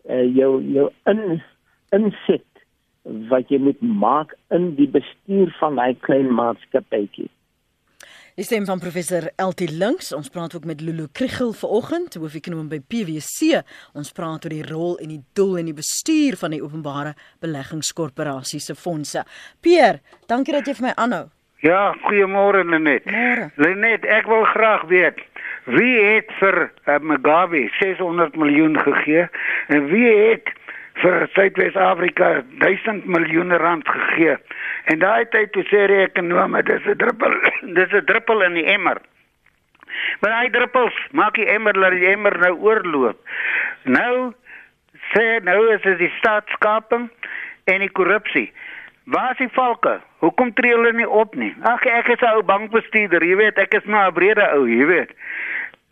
[0.08, 1.40] uh, jou jou in
[1.94, 2.46] insit
[3.30, 7.28] wat jy moet maak in die bestuur van daai klein maatskappytjie.
[8.34, 10.08] Die stem van professor LT Links.
[10.16, 13.60] Ons praat ook met Lulu Kriel vanoggend, hoofekonoom by PwC.
[13.94, 17.12] Ons praat oor die rol en die doel en die bestuur van die openbare
[17.44, 19.22] beleggingskorporasie se fondse.
[19.62, 21.28] Pierre, dankie dat jy vir my aanhou.
[21.62, 23.06] Ja, goeiemôre Lenet.
[23.54, 25.22] Lenet, ek wil graag weet
[25.64, 29.26] wie het vir uh, Mugabe 600 miljoen gegee
[29.66, 30.52] en wie het
[31.02, 34.36] vir Suid-Afrika 1000 miljoen rand gegee.
[34.84, 37.34] En daai tyd toe sê die ekonome dis 'n druppel,
[37.78, 39.00] dis 'n druppel in die emmer.
[40.20, 43.18] Maar hy druppels maak die emmer laat die emmer nou oorloop.
[43.84, 44.32] Nou
[45.12, 47.10] sê nou is dit die staatskaping
[47.64, 48.52] en die korrupsie.
[49.04, 50.00] Waar is die valke?
[50.24, 51.52] Hoekom tree hulle nie op nie?
[51.62, 54.86] Ag ek is 'n ou bankbestuurder, jy weet, ek is maar 'n brede ou, jy
[54.86, 55.10] weet.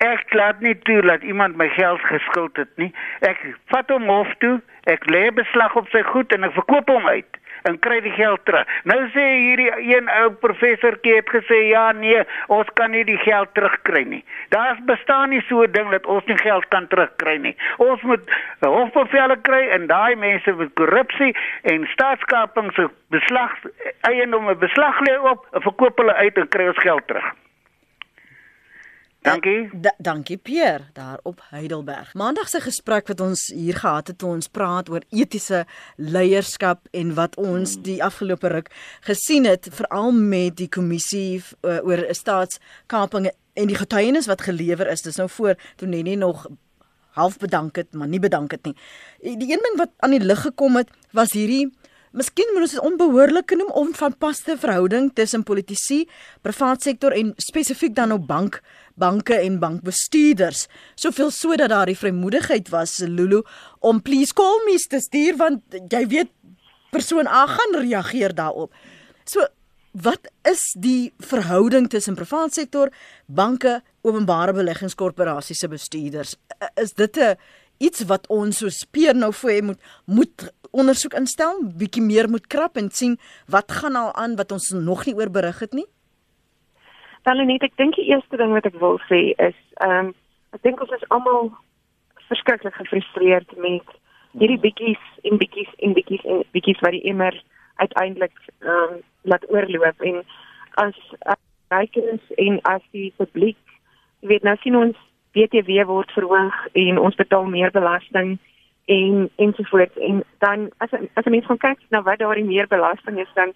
[0.02, 2.90] Ek laat nie toe dat iemand my geld geskuld het nie.
[3.20, 3.38] Ek
[3.70, 4.56] vat hom hof toe,
[4.90, 7.38] ek lê beslag op sy goed en ek verkoop hom uit
[7.68, 8.66] en kry die geld terug.
[8.88, 13.52] Nou sê hierdie een ou professorkie het gesê ja nee, ons kan nie die geld
[13.54, 14.22] terugkry nie.
[14.54, 17.56] Daar bestaan nie so 'n ding dat ons nie geld kan terugkry nie.
[17.76, 18.24] Ons moet
[18.60, 23.52] hofbevele kry en daai mense met korrupsie en staatskaping se beslag
[24.00, 27.41] eiendomme beslag lê op, verkoop hulle uit en kry ons geld terug.
[29.32, 29.70] Dankie.
[29.80, 32.14] Da, dankie Pierre daar op Heidelberg.
[32.14, 35.62] Maandag se gesprek wat ons hier gehad het, ons praat oor etiese
[35.96, 38.68] leierskap en wat ons die afgelope ruk
[39.08, 45.04] gesien het, veral met die kommissie uh, oor staatskaping en die getuienis wat gelewer is.
[45.06, 46.44] Dis nou voor toe Nenny nog
[47.16, 48.76] half bedank het, maar nie bedank het nie.
[49.22, 51.70] Die een ding wat aan die lig gekom het, was hierdie
[52.12, 56.02] Miskien moet ons dit onbehoorlik noem om van paste verhouding tussen politici,
[56.44, 58.60] privaat sektor en spesifiek dan nou bank
[59.00, 60.66] banke en bankbestuurders.
[60.94, 63.42] Soveel sodat daar die vrymoedigheid was Lulu
[63.80, 66.30] om please call me te stuur want jy weet
[66.92, 68.72] persoon A gaan reageer daarop.
[69.24, 69.46] So
[69.92, 72.88] wat is die verhouding tussen privaat sektor,
[73.26, 76.36] banke, openbare beleggingskorporasies se bestuurders?
[76.76, 77.36] Is dit 'n
[77.78, 82.78] iets wat ons so speer nou voor moet moet ondersoek instel, bietjie meer moet krap
[82.80, 83.18] en sien
[83.52, 85.86] wat gaan al aan wat ons nog nie oor berig het nie?
[87.22, 90.14] Dan net ek dink die eerste ding wat ek wil sê is ehm um,
[90.52, 91.52] ek dink ons is almal
[92.28, 93.94] verskriklik gefrustreerd met
[94.36, 97.36] hierdie bietjies en bietjies en bietjies en bietjies wat die immer
[97.80, 100.22] uiteindelik ehm um, laat oorloop en
[100.82, 100.98] as
[101.72, 103.58] rykers en as die publiek
[104.20, 104.98] jy weet nou sien ons
[105.36, 108.36] BTW word verhoog en ons betaal meer belasting
[108.84, 109.96] en ensovoorts.
[109.96, 113.52] En dan as as 'n mens gaan kyk na wat daardie meer belasting is dan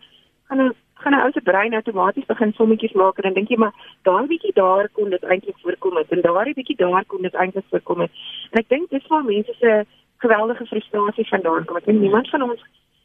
[0.48, 3.56] gaan 'n gaan 'n ou se brein outomaties begin sommetjies maak en dan dink jy
[3.56, 7.34] maar daai bietjie daar kon dit eintlik voorkom het en daai bietjie daar kon dit
[7.34, 8.10] eintlik voorkom het.
[8.50, 9.86] En ek dink dis waar mense se
[10.16, 11.76] geweldige frustrasie vandaan kom.
[11.76, 12.64] Ek niemand van ons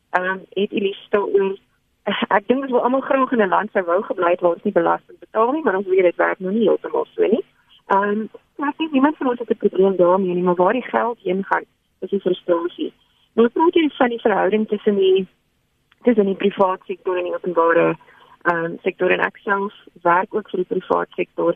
[0.10, 1.58] ehm um, het illusie oor
[2.38, 4.64] ek dink ons wil almal graag in 'n land sou wou gebly het waar ons
[4.64, 7.44] nie belasting betaal nie maar ons weet dit werk nou nie heeltemal so nie.
[7.88, 8.30] Ehm um,
[8.70, 11.44] ek dink niemand van ons het 'n probleem daarmee nie maar waar die geld heen
[11.44, 11.66] gaan
[12.02, 12.92] is die frustrasie.
[13.40, 15.28] Nou praat jy van die verhouding tussen die
[16.06, 17.92] tussen die private sektor en die openbare
[18.50, 21.56] ehm um, sektor en ek self werk ook vir die private sektor.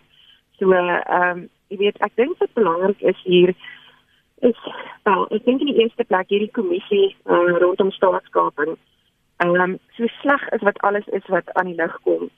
[0.59, 3.55] So ehm um, jy weet ek dink wat belangrik is hier
[4.45, 4.59] is
[5.03, 8.77] wel ek dink in die eerste plek hierdie kommissie uh, rondom staatskaping.
[9.43, 12.29] Ehm um, so sleg is wat alles is wat aan die lig kom.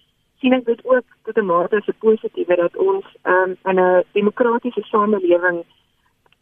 [0.41, 4.03] sien ek dit ook tot 'n mate se positiewe dat ons ehm um, in 'n
[4.13, 5.63] demokratiese samelewing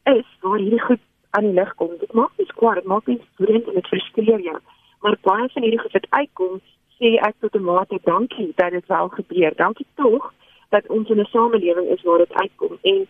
[0.03, 1.03] is waar hierdie goed
[1.37, 1.91] aan die lig kom.
[1.99, 4.57] Dit maak nie kwaad, dit maak nie vreemd en dit frustreer jou.
[5.01, 6.59] Maar baie van hierdie goed wat uitkom,
[6.97, 9.51] sê ek tot 'n mate dankie dat dit wel gebeur.
[9.55, 10.33] Dankie tog
[10.69, 13.07] dat ons in 'n samelewing is waar dit uitkom en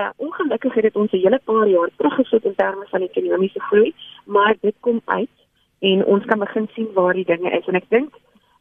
[0.00, 3.94] uh ongelukkig het dit ons 'n hele paar jaar teruggesit in terme van ekonomiese groei,
[4.24, 5.36] maar dit kom uit
[5.78, 8.12] en ons kan begin sien waar die dinge is en ek dink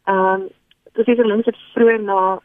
[0.06, 0.50] ehm um,
[0.91, 2.39] presies ons het vroeër na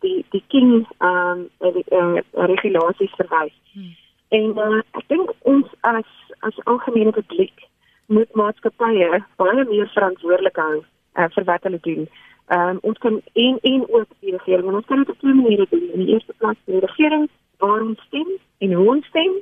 [0.00, 3.56] die die king ehm um, die uh, regulasies verwys.
[3.72, 3.92] Hmm.
[4.34, 6.10] En uh, ek dink ons as
[6.46, 7.66] as algemene publiek
[8.14, 12.06] moet maatskappye baie meer verantwoordelik hou uh, vir wat hulle doen.
[12.52, 15.66] Ehm um, ons kan en en ook die regering ons kan dit op twee maniere
[15.70, 15.84] doen.
[15.92, 17.28] In die eerste plek die regering
[17.62, 19.38] waar ons stem en hoe ons stem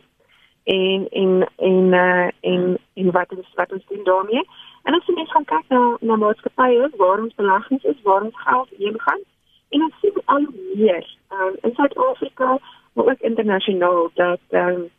[0.76, 1.33] en en
[1.70, 4.44] en uh, en en wat is wat ons doen daarmee.
[4.83, 8.78] En jy net gaan kyk na na maatskappye waar ons beleggings is, waar ons geld
[8.78, 9.24] heen gaan
[9.72, 12.59] en ons sien al meer um, in Suid-Afrika
[12.92, 14.90] maar ook internasionaal dat um,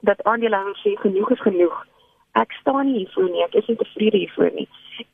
[0.00, 1.84] dat aandeelhouers sê genoeg is genoeg
[2.34, 4.66] ek staan nie hiervoor nie, ek is nie tevrede hiervoor nie.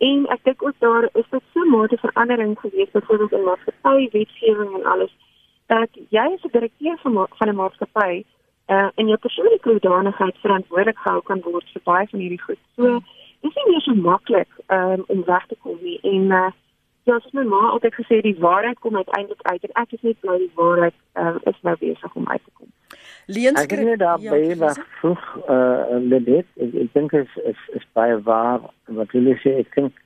[0.07, 4.09] En ek dink ook daar is dit so 'n mate verandering gewees byvoorbeeld in maatskappy
[4.13, 5.13] wetgewing en alles
[5.67, 8.25] dat jy as 'n direkteur van van 'n maatskappy
[8.69, 12.59] uh in jou persoonlike hoedanigheid verantwoordelik gehou kan word vir baie van hierdie goed.
[12.77, 13.01] So
[13.41, 16.51] dis nie meer so maklik um, om weg te kom nie en uh
[17.11, 20.19] Ja, soos my ma altyd gesê die waarheid kom uiteindelik uit en ek is net
[20.23, 22.69] bly die waarheid uh, is nou besig om uit te kom.
[23.27, 25.25] Leens ek het daar ja, baie wat vroeg
[25.57, 28.69] uh Lenet ek, ek dink is is is baie waar
[29.01, 29.99] wat jy sê ek dink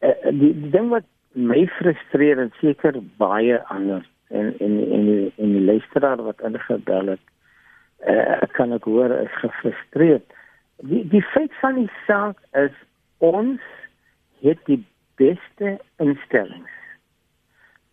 [0.00, 5.32] uh, die, die ding wat my frustreer en seker baie anders en en en die,
[5.36, 7.26] en die luisteraar wat ingebel het
[8.08, 10.24] uh, kan ek hoor is gefrustreerd.
[10.88, 12.76] Die die feit van die saak is
[13.18, 13.60] ons
[14.40, 14.80] het die
[15.20, 16.72] beste instellings.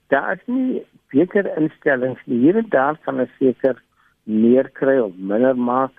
[0.08, 2.40] Daar is nie beter instellings nie.
[2.46, 3.76] Hier en daar kan 'n seker
[4.24, 5.92] meer kry of minder maak.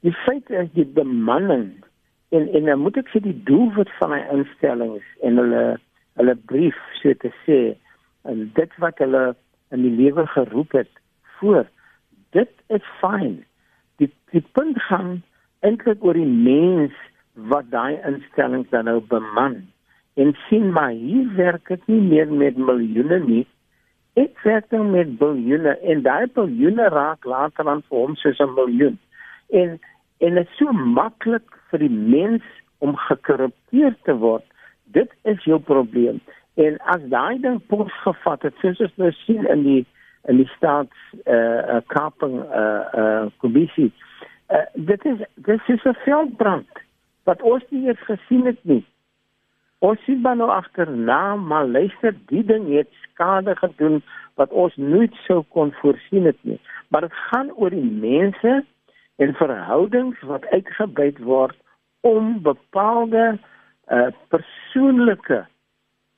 [0.00, 1.84] Die feit is die bemanning
[2.28, 5.64] en en dan moet ek vir die doelwit van my instellings en hulle
[6.18, 7.60] hulle brief so te sê
[8.24, 9.24] en dit wat hulle
[9.70, 10.90] in die lewe geroep het
[11.38, 11.66] voor
[12.30, 13.44] dit is fyn.
[13.98, 15.22] Die die punt gaan
[15.60, 16.92] eintlik oor die mens
[17.34, 19.62] wat daai instellings dan nou beman
[20.16, 23.46] en sien maar hier werk dit nie meer met miljoene nie
[24.16, 28.54] Ek werk dan met biljoene en daai biljoene raak later aan vir hom soos 'n
[28.54, 28.96] miljoen.
[29.60, 29.78] En
[30.24, 32.44] en dit is so maklik vir die mens
[32.78, 34.44] om gekorrupteer te word.
[34.84, 36.20] Dit is jou probleem.
[36.54, 39.84] En as daai ding pos gevat het, soos ons nou sien in die
[40.24, 43.92] in die staats eh uh, kaping eh uh, eh uh, kommissie,
[44.48, 46.72] uh, dit is dit is 'n veldbrand
[47.24, 48.84] wat ons nie eens gesien het nie.
[49.84, 54.00] Ons sien maar nou agterna, maar luister, die ding het skade gedoen
[54.40, 56.60] wat ons nooit sou kon voorsien het nie.
[56.88, 58.64] Maar dit gaan oor die mense
[59.16, 61.56] en verhoudings wat uitgebuit word
[62.00, 63.36] om bepaalde
[63.92, 65.44] uh persoonlike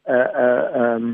[0.07, 1.11] uh uh um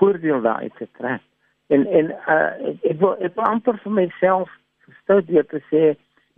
[0.00, 1.22] voordeel daai te trek.
[1.68, 4.50] En en uh ek wil ek wil amper vir myself
[5.02, 5.84] stout deur te sê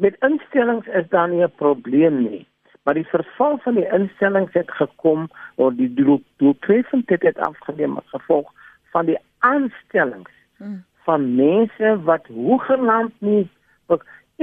[0.02, 2.46] met instellings is daar nie 'n probleem nie
[2.86, 8.14] maar die verval van die instellings het gekom of die doel doeltreffendheid het afgeneem as
[8.14, 8.52] gevolg
[8.94, 10.84] van die aanstellings hmm.
[11.08, 13.48] van mense wat hoegenaamd nie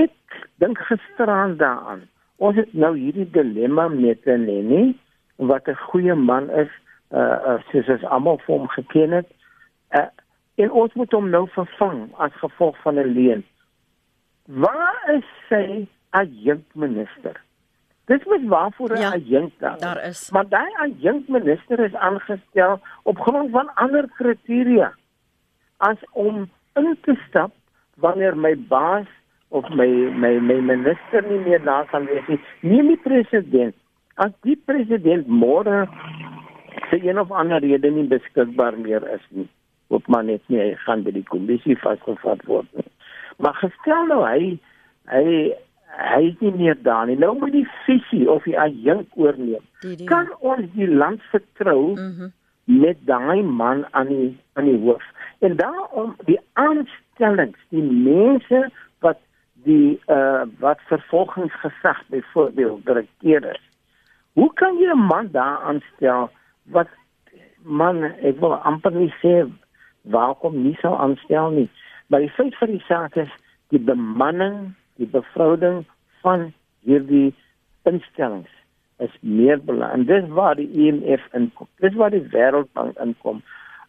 [0.04, 2.04] ek dink gisteraan daaraan
[2.44, 4.96] ons het nou hierdie dilemma met 'n Nenny
[5.36, 6.72] wat 'n goeie man is
[7.12, 9.30] uh, uh soos ons almal vir hom geken het
[9.96, 10.10] uh,
[10.56, 13.46] en ons moet hom nou vervang as gevolg van 'n leen.
[14.46, 17.42] Waar is sy adjunkminister
[18.06, 19.80] Dit was waarvoor 'n ja, adjunkt daar.
[19.80, 20.32] Daar is.
[20.32, 24.94] Maar daai adjunkt minister is aangestel op grond van ander kriteria
[25.78, 27.52] as om in te stap
[27.96, 29.08] wanneer my baas
[29.48, 29.88] of my
[30.24, 32.40] my my minister nie meer daar kan wees nie.
[32.60, 33.76] Nie die president.
[34.16, 35.88] As die president môre
[36.90, 39.48] vir een of ander rede nie beskikbaar meer is nie,
[39.88, 42.90] op maar net nie gaan by die kommissie vasgevat word nie.
[43.38, 44.58] Maar gestel nou hy
[45.12, 45.54] hy
[45.98, 47.18] hy is nie meer daar nie.
[47.18, 49.64] Nou moet die visie of die adjunk oorneem.
[50.10, 52.32] Kan ons die land vertrou mm -hmm.
[52.64, 55.04] met daai man aan die aan die hoof?
[55.40, 58.70] En daarom die aanstellings, die mense
[59.00, 59.20] wat
[59.54, 63.64] die uh wat vervolgingsgesag byvoorbeeld direkteur is.
[64.34, 66.30] Hoe kan jy 'n man daar aanstel
[66.64, 66.88] wat
[67.64, 69.44] man, ek wil amper nie sê
[70.02, 71.70] waarom nie sou aanstel nie.
[72.08, 73.32] Maar die feit van die saak is
[73.74, 74.74] die bemanning,
[75.04, 75.84] die bevryding
[76.26, 76.52] van
[76.88, 77.34] hierdie
[77.90, 78.52] instellings
[79.04, 80.08] is meer belangrik.
[80.08, 81.70] Dis waar die IMF e inkom.
[81.84, 83.44] Dis waar die Wêreldbank inkom.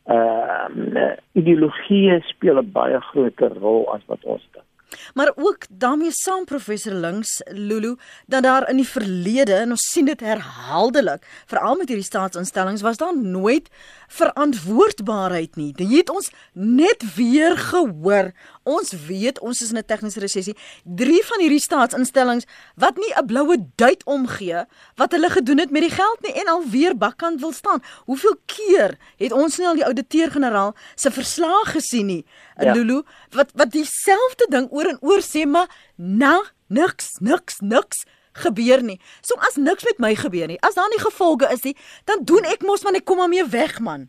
[0.05, 4.69] Ehm uh, ideologie speel 'n baie groter rol as wat ons dink.
[5.15, 7.97] Maar ook daarmee saam professor Links Lulu
[8.27, 12.97] dat daar in die verlede en ons sien dit herhaaldelik veral met hierdie staatsinstellings was
[12.97, 13.71] daar nooit
[14.09, 15.73] verantwoordbaarheid nie.
[15.77, 18.33] Jy het ons net weer gehoor.
[18.65, 20.57] Ons weet ons is in 'n tegniese resessie.
[20.85, 22.45] Drie van hierdie staatsinstellings
[22.77, 24.65] wat nie 'n bloue duit omgee
[24.97, 27.83] wat hulle gedoen het met die geld nie en alweer bakkant wil staan.
[28.05, 32.25] Hoeveel keer het ons nie al die ouditeur-generaal se verslae gesien nie?
[32.57, 32.73] Ja.
[32.73, 38.83] Lulu wat wat dieselfde ding oor en oor sê maar nou niks niks niks gebeur
[38.83, 39.01] nie.
[39.21, 42.45] So as niks met my gebeur nie, as daar nie gevolge is nie, dan doen
[42.45, 44.09] ek mos maar net kom maar mee weg man.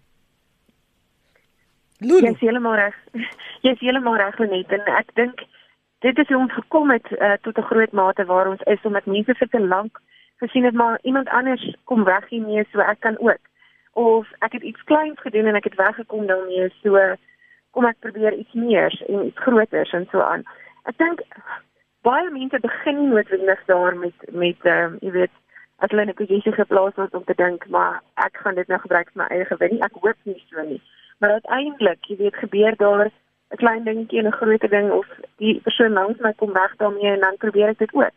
[2.05, 2.25] Lulu.
[2.27, 2.97] Jy is heeltemal reg.
[3.65, 5.45] Jy is heeltemal reg net en ek dink
[6.05, 9.05] dit is hoe ons gekom het uh, tot 'n groot mate waar ons is omdat
[9.05, 10.01] mense vir te lank
[10.43, 13.43] gesien het maar iemand anders kom weg hiermee so ek kan ook
[13.93, 16.99] of ek het iets kleins gedoen en ek het weggekom daarmee so
[17.71, 20.43] kom ek probeer iets meer en iets groters en so aan.
[20.83, 21.23] Ek dink
[22.07, 25.35] baie mense begin noodwendig daar met met ehm um, jy weet
[25.83, 29.09] as hulle net gesien geplaas word om te dink maar ek gaan dit nou gebruik
[29.11, 29.81] vir my eie gewin.
[29.81, 30.81] Ek hoop nie so nie.
[31.19, 35.07] Maar uiteindelik, jy weet, gebeur daar 'n klein dingetjie en 'n groter ding of
[35.37, 38.15] die persoon langs my kom weg daarmee en dan probeer ek dit ook.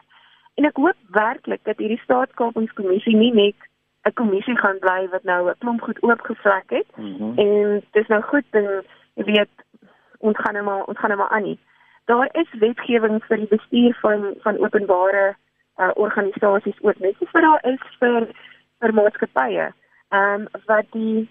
[0.54, 3.54] En ek hoop werklik dat hierdie staatskapingskommissie nie net
[4.04, 7.38] 'n kommissie gaan bly wat nou 'n klomp goed oopgevlek het mm -hmm.
[7.38, 8.84] en dis nou goed en
[9.14, 9.54] jy weet
[10.18, 11.58] ons gaan nou maar ons gaan nou maar aan nie
[12.08, 15.36] daar is wetgewing vir die bestuur van van openbare
[15.76, 18.28] uh, organisasies ook net soos wat daar is vir
[18.80, 19.66] vir maatskappye.
[20.08, 21.28] Ehm um, wat die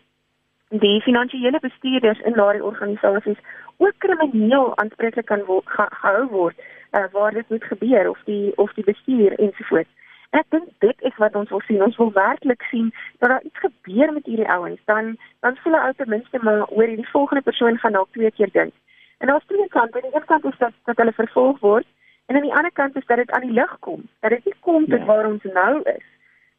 [0.70, 3.38] die finansiële bestuurders in daardie organisasies
[3.78, 6.55] ook krimineel aanspreeklik kan wo gehou word
[6.91, 9.89] uh, waar dit moet gebeur of die of die bestuur ensovoorts.
[10.30, 11.84] Ek dink dit is wat ons wil sien.
[11.84, 14.82] Ons wil werklik sien dat daar iets gebeur met hierdie ouens.
[14.86, 18.32] Dan dan voel hulle ou ten minste maar oor hierdie volgende persoon gaan dalk twee
[18.32, 18.74] keer dink.
[19.18, 20.01] En daar's twee kante.
[20.01, 21.88] Die een kant is dat dat hulle vervolg word
[22.26, 24.03] en aan die ander kant is dat dit aan die lig kom.
[24.20, 25.05] Dat dit nie kom tot ja.
[25.05, 26.05] waar ons nou is.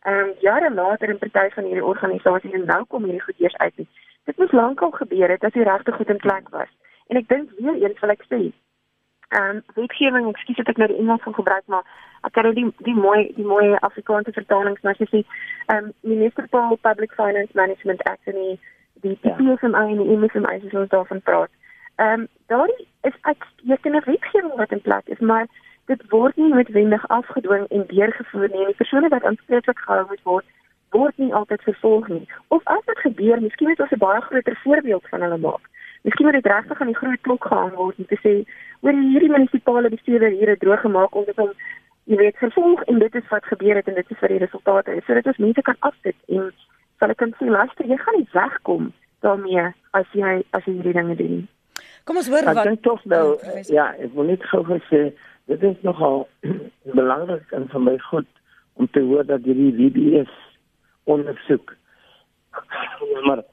[0.09, 3.57] Ehm um, jare later in party van hierdie organisasies en nou kom hierdie goed eers
[3.57, 3.77] uit.
[3.77, 3.89] Nie.
[4.31, 6.71] Dit moes lankal gebeur het as die regte goed in plek was.
[7.09, 8.41] En ek dink weer eens wil ek sê
[9.29, 11.85] ehm um, wetgewing, ekskuus dat ek nou die Engels gaan gebruik maar
[12.29, 16.77] ek kan nou die die mooi die mooi Afrikaanse vertalings maar sê ehm um, Municipal
[16.89, 18.59] Public Finance Management Act en die
[19.05, 19.87] die PSMI ja.
[19.89, 21.53] en die MSMI is ons daarvan praat.
[21.97, 22.73] Ehm um, daar
[23.11, 25.47] is uitstekende wetgewing wat in plek is, maar
[25.89, 28.67] dit word nie noodwendig afgedwing en deurgevoer nie.
[28.71, 30.47] Die persone wat aanspreeklik gehou moet word,
[30.97, 32.25] word nie altyd vervolg nie.
[32.55, 35.65] Of as dit gebeur, miskien moet ons 'n baie groter voorbeeld van hulle maak.
[36.03, 38.35] Miskien moet dit regtig aan die groot klok gehang word om te sê,
[38.81, 41.53] oor hierdie munisipale bestuurder hier het droog gemaak om dit om
[42.05, 44.97] jy weet vervolg en dit is wat gebeur het en dit is vir die resultate
[44.97, 45.05] is.
[45.05, 46.53] Sodat ons mense kan afsit en
[46.99, 49.65] sal ek kan sê luister, jy gaan nie wegkom daarmee
[49.99, 51.47] as jy as jy hierdie dinge doen nie.
[52.05, 53.37] Kom ons hoor wat Ek dink tog nou
[53.69, 55.03] ja, ek wil net gou sê
[55.49, 56.29] dit is nogal
[56.99, 58.31] belangrik en vir my goed
[58.79, 60.35] om te hoor dat hierdie WBS
[61.05, 61.75] ondersoek
[63.27, 63.47] maar 'n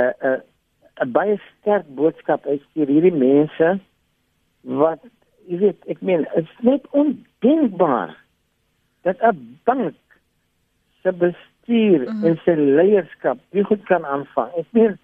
[0.00, 0.40] uh, 'n uh,
[1.02, 3.78] 'n baie sterk boodskap uit vir hierdie mense
[4.62, 5.02] wat
[5.48, 8.14] jy weet ek meen dit is net ondenkbaar
[9.04, 9.94] dat 'n bank
[11.02, 12.24] se bestuur mm -hmm.
[12.24, 14.50] en sy leierskap nie goed kan aanvang.
[14.56, 14.98] Ek meen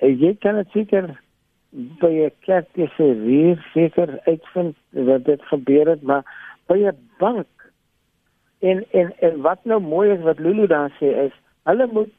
[0.00, 1.20] jy kan dit seker
[1.74, 6.24] by 'n kerk sê weer seker uitvind wat dit gebeur het maar
[6.66, 7.48] by 'n bank.
[8.58, 12.12] En en en wat nou mooi is wat Lulu daar sê is hulle moet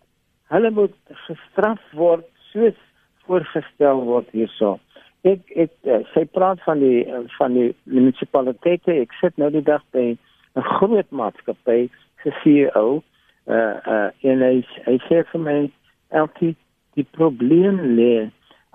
[0.48, 2.78] hulle moet gestraf word soos
[3.26, 4.80] voorgestel word hierso.
[5.22, 8.92] Ek ek eh, sy praat van die van die munisipaliteite.
[8.92, 10.18] Ek sit nou die dag by
[10.56, 11.90] 'n groot maatskappy
[12.24, 13.04] se CEO
[13.48, 15.72] uh uh en hy hy sê vir my
[16.10, 16.56] elke
[16.96, 18.30] die probleem lê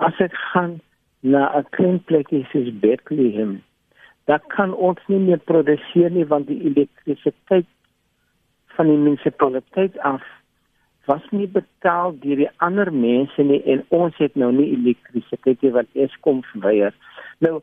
[0.07, 0.81] as ek gaan
[1.23, 3.63] na 'n klein plekie soos Bethlehem,
[4.27, 7.69] dan kan ons nie meer produseer nie want die elektrisiteit
[8.77, 10.23] van die munisipaliteit af
[11.11, 16.01] was nie betaal deur die ander mense nie en ons het nou nie elektrisiteit wat
[16.05, 16.95] Eskom verweier.
[17.45, 17.61] Nou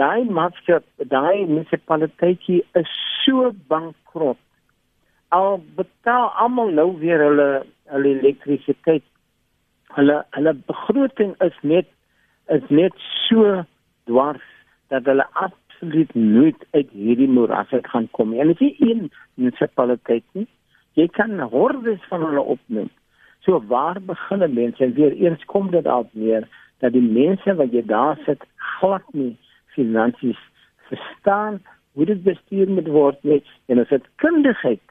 [0.00, 2.48] daai maatskap, daai munisipaliteit
[2.82, 2.90] is
[3.24, 4.40] so bankrot.
[5.28, 7.48] Al betaal almal nou weer hulle
[7.92, 9.04] hulle elektrisiteit
[9.96, 11.88] hulle hulle begroting is net
[12.56, 12.92] is net
[13.28, 13.64] so
[14.10, 14.44] dwars
[14.92, 18.44] dat hulle absoluut nooit uit hierdie moeras uit gaan kom nie.
[18.52, 20.46] Dit is een munisipaliteit nie.
[20.98, 22.88] Jy kan hordes van hulle opneem.
[23.44, 27.54] So waar begin 'n mens en weer eens kom dit op neer dat die mense
[27.54, 28.42] wat jy daar sit
[28.78, 29.36] glad nie
[29.74, 30.40] finansies
[30.88, 31.62] verstaan
[31.92, 34.82] hoe dit bestuur moet word nie en as dit kundigheid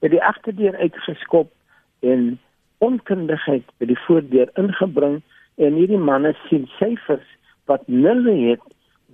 [0.00, 1.52] by die agterdeur uitgeskop
[2.00, 2.38] en
[2.80, 5.20] onkundigheid by die voordeur ingebring
[5.56, 7.26] en hierdie manne sien syfers
[7.70, 8.64] wat nulle het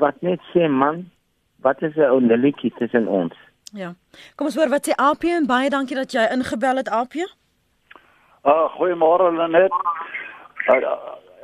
[0.02, 1.06] wat net sê man
[1.62, 3.34] wat is 'n ou nulletjie tussen ons?
[3.72, 3.94] Ja.
[4.36, 7.14] Kom ons hoor wat sê AP en baie dankie dat jy ingebel het AP
[8.46, 9.74] uh, goeiemôre Lenet.
[10.70, 10.94] Uh,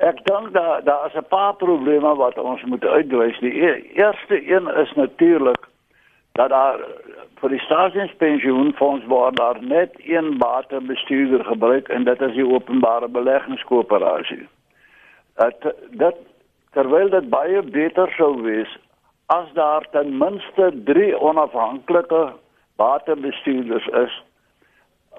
[0.02, 3.38] ek dink dat daar is 'n paar probleme wat ons moet uitwys.
[3.38, 5.61] Die e-, eerste een is natuurlik
[6.32, 6.80] dat daar
[7.40, 14.46] vir die staatspensioenfonds word daar net een batebestuurder gebruik en dit is die openbare beleggingskoöperasie.
[15.34, 16.16] Dat dat
[16.72, 18.78] terwyl dit baie beter sou wees
[19.26, 22.32] as daar ten minste 3 onafhanklike
[22.76, 24.22] batebestuurders is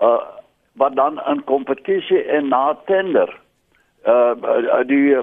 [0.01, 0.21] uh
[0.73, 3.39] wat dan 'n kompetisie en na tender
[4.05, 4.31] uh
[4.85, 5.21] die uh,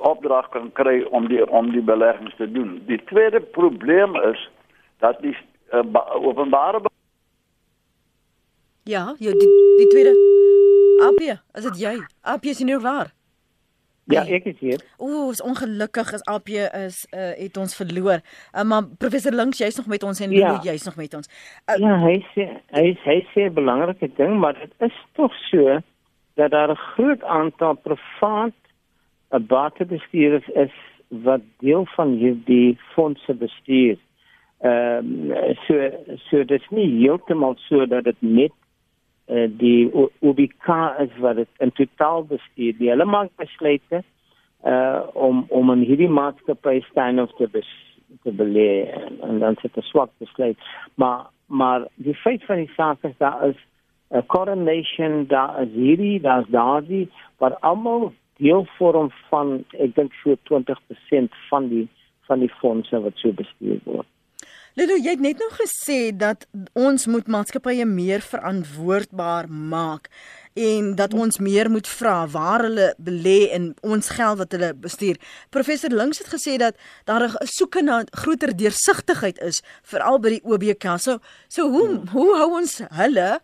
[0.00, 2.82] opdrag kan kry om die om die beleggings te doen.
[2.86, 4.50] Die tweede probleem is
[4.98, 5.36] dat die
[5.72, 5.82] uh,
[6.22, 6.80] openbare
[8.86, 9.48] Ja, jy die,
[9.80, 10.14] die tweede
[11.02, 11.94] Apie, is dit jy?
[12.22, 13.10] Apie is nie waar.
[14.06, 14.82] Ja, ek is hier.
[15.02, 18.22] Ooh, is ongelukkig as Apie is uh, het ons verloor.
[18.54, 20.62] Uh, maar professor Links, jy's nog met ons en Lulu, ja.
[20.70, 21.26] jy's nog met ons.
[21.66, 25.80] Uh, ja, hy sê hy hy sê 'n belangrike ding, maar dit is tog so
[26.38, 28.54] dat daar 'n groot aantal privaat
[29.50, 30.74] batebestuurders is
[31.08, 33.98] wat deel van hierdie fondse bestuur.
[34.60, 35.32] Ehm
[35.66, 35.90] so
[36.28, 38.52] so dit is nie heeltemal so dat dit net
[39.28, 39.90] uh, die
[40.20, 42.76] UBK is wat dit in totaal bestuur.
[42.78, 44.02] Die hele maak besluite
[44.64, 47.68] uh om om in hierdie maatskappy staan of te bes,
[48.22, 50.56] te belê en, en dan sit 'n swak besluit.
[50.94, 53.60] Maar maar die feit van die saak is daar is
[54.10, 60.36] 'n coordination daar is hierdie daar's daardie wat almal deel vorm van ek dink so
[60.42, 61.88] 20% van die
[62.26, 64.06] van die fondse wat so bestuur word.
[64.76, 66.42] Lilo, jy het net nou gesê dat
[66.76, 70.10] ons moet maatskappye meer verantwoordbaar maak
[70.52, 75.16] en dat ons meer moet vra waar hulle belê en ons geld wat hulle bestuur.
[75.48, 76.76] Professor Links het gesê dat
[77.08, 80.84] daar 'n soeke na groter deursigtigheid is veral by die OBK.
[81.00, 82.08] So, so hoe hmm.
[82.12, 83.40] hoe hou ons hulle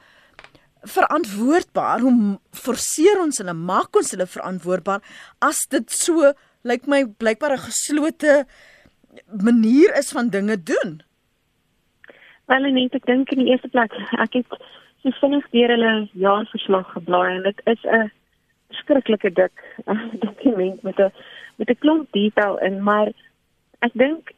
[0.82, 2.00] verantwoordbaar?
[2.00, 5.00] Hoe forceer ons hulle maak ons hulle verantwoordbaar
[5.40, 8.44] as dit so lyk like my blykbaar 'n geslote
[9.32, 11.00] manier is van dinge doen?
[12.52, 14.56] Wel net ek dink in die eerste plek ek het
[15.00, 18.10] so vinnig deur hulle jaarverslag geblaai en dit is 'n
[18.80, 19.62] skrikkelike dik
[20.26, 21.12] dokument met 'n
[21.56, 23.08] met 'n klomp detail in maar
[23.86, 24.32] ek dink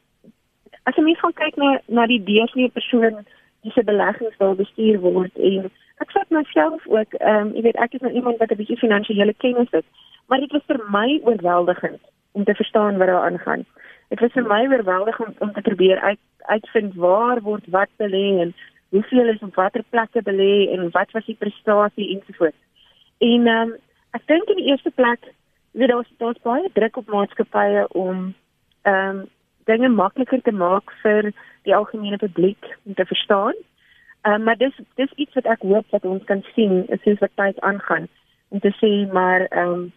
[0.83, 3.25] as jy mens gaan kyk na na die deursnee persoon
[3.61, 5.71] wie se beleggings daar bestuur word en
[6.03, 8.83] ek vat myself ook ehm um, jy weet ek is nou iemand wat 'n bietjie
[8.85, 9.85] finansiële kennis het
[10.27, 12.01] maar dit was vir my oorweldigend
[12.31, 13.65] om te verstaan wat daar aangaan
[14.09, 18.25] dit was vir my oorweldigend om, om te probeer uit uitvind waar word wat belê
[18.41, 18.53] en
[18.89, 22.61] hoeveel is op watter plekke belê en wat was die prestasie ensovoorts.
[23.17, 23.75] En ehm um,
[24.15, 25.25] ek dink in die eerste plek
[25.71, 28.33] weet daar's daar's baie druk op maatskappye om
[28.81, 29.23] ehm um,
[29.65, 31.31] dinge makliker te maak vir
[31.65, 33.57] die algemene publiek om te verstaan.
[34.21, 37.35] Ehm um, maar dis dis iets wat ek hoop dat ons kan sien soos wat
[37.35, 38.07] tyd aangaan
[38.49, 39.93] om te sê maar ehm um,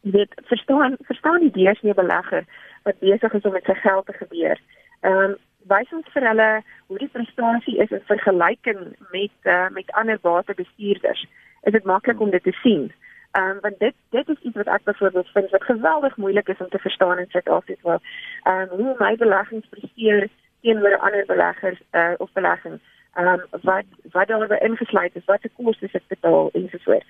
[0.00, 2.44] weet verstaan verstaan die deursnee belegger
[2.88, 4.64] wat besig is om met sy geld te gebeur.
[5.00, 5.36] Ehm um,
[5.68, 6.48] wys ons vir hulle
[6.88, 8.80] hoe die prestasie is in vergelyking
[9.12, 11.26] met uh, met ander batebestuurders.
[11.68, 12.88] Is dit maklik om dit te sien?
[13.36, 16.62] Ehm um, want dit dit is iets wat ek byvoorbeeld vind wat geweldig moeilik is
[16.64, 17.98] om te verstaan in Suid-Afrika.
[18.42, 20.28] Ehm um, hoe my beleggings presteer
[20.60, 22.82] teenoor ander beleggers uh, of beleggings.
[23.14, 23.84] Ehm um, wat
[24.16, 27.08] wat daarby ingesluit is, wat se kostes ek betaal en so voort.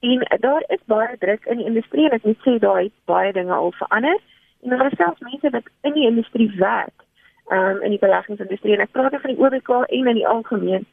[0.00, 3.52] En daar is baie druk in die industrie en ek moet sê daai baie dinge
[3.52, 4.20] al verander.
[4.64, 7.04] En daar is selfs mense wat in die industrie werk
[7.52, 10.86] um, in die beleggingsindustrie en ek praat van die OBK en in die algemeen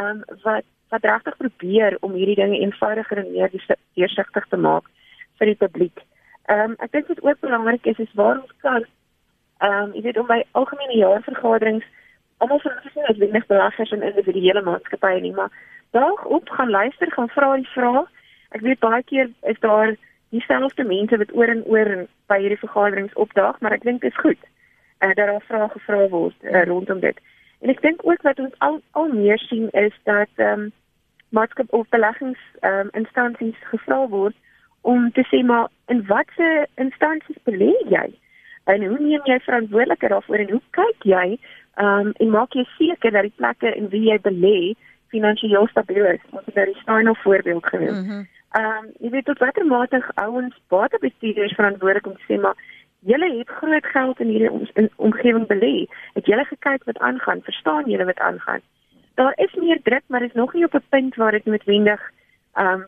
[0.00, 3.52] um, wat wat regtig probeer om hierdie dinge eenvoudiger en meer
[3.94, 4.88] deursigtig te maak
[5.38, 6.02] vir die publiek.
[6.48, 8.82] Ehm um, ek dink dit ook belangrik is is waar ons kan
[9.60, 11.86] ehm um, jy weet om by algemene jaarvergaderings
[12.40, 15.52] almal van ons is net beleggers en individuele maatskappye nie, maar
[15.96, 18.04] dalk op gaan luister, gaan vra die vrae.
[18.56, 19.92] Ek weet baie keer is daar
[20.30, 21.90] dieselfde mense wat oor en oor
[22.30, 24.38] by hierdie vergaderings opdaag, maar ek dink dit is goed
[25.00, 27.18] uh, dat daar vrae gevra word uh, rondom dit.
[27.60, 30.70] En ek dink ook wat ons al al meer sien is dat ehm um,
[31.30, 34.36] maatskap of beleggings ehm um, instansies gevra word
[34.80, 38.06] om te sê maar in watter instansies belê jy?
[38.64, 42.66] En hoe neem jy verantwoordelikheid daarvoor en hoe kyk jy ehm um, en maak jy
[42.78, 44.58] seker dat die plekke in wie jy belê
[45.10, 46.26] finansiëel stabiel is?
[46.30, 47.96] Ons het nou die Steiner voorbeeld genoem.
[47.96, 48.26] Mm -hmm.
[48.58, 52.56] Ehm um, jy weet tot watter mate ouens batebestuurders verantwoordelik om te sê maar
[53.10, 55.86] julle het groot geld in hierdie om, in omgewing belê.
[56.14, 57.42] Het julle gekyk wat aangaan?
[57.42, 58.60] Verstaan julle wat aangaan?
[59.14, 62.10] Daar is meer druk, maar is nog nie op 'n punt waar dit noodwendig
[62.54, 62.86] ehm um,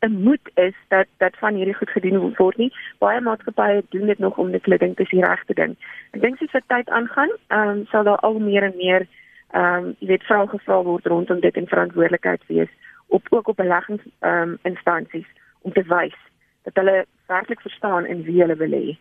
[0.00, 2.72] 'n moed is dat dat van hierdie goed gedoen word nie.
[2.98, 5.76] Baie maatskappye doen dit nog om net hulle dink dis die regte ding.
[6.10, 9.06] Ek dink dit tyd aangaan, ehm um, sal daar al meer en meer
[9.50, 12.70] ehm um, jy weet vrae gevra word rondom dit en verantwoordelikheid wees
[13.10, 15.28] op ook op beleggings ehm um, instansies
[15.60, 16.16] om te wys
[16.62, 18.98] dat hulle werklik verstaan in wie hulle wil hê.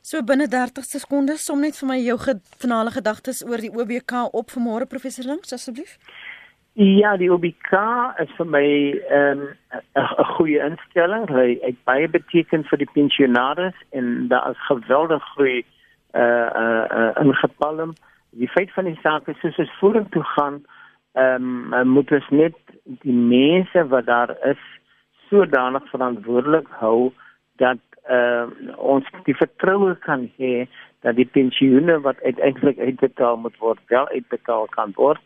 [0.00, 2.16] So binne 30 sekondes som net vir my jou
[2.62, 5.98] finale gedagtes oor die OBK op vanmôre professor Links asseblief.
[6.78, 7.72] Ja, die OBK
[8.22, 8.66] is vir my
[9.10, 11.26] ehm, 'n um, 'n goeie instelling.
[11.28, 15.64] Hy het baie beteken vir die pensionaars en daar is geweldig groei
[16.14, 17.92] uh uh, uh ingepalm.
[18.30, 20.62] Die feit van die saak is soos ons vorentoe gaan,
[21.18, 22.56] ehm um, moet ons net
[23.04, 24.60] die mense wat daar is
[25.28, 27.12] sodanig verantwoordelik hou
[27.62, 28.46] dat uh,
[28.76, 30.68] ons die vertroue kan hê
[31.06, 35.20] dat die pensioene wat uiteindelik uitbetaal moet word wel uitbetaal kan word.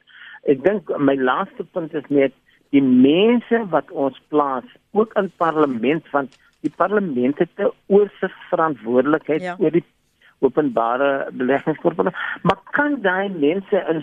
[0.51, 2.35] Ek dink my laaste punt is net
[2.75, 4.67] die mense wat ons plaas
[4.97, 9.57] ook in parlement want die parlement het 'n oorsig verantwoordelikheid ja.
[9.59, 9.85] oor die
[10.43, 12.19] openbare beleggingskorporasie.
[12.43, 14.03] Maar kan daai mense in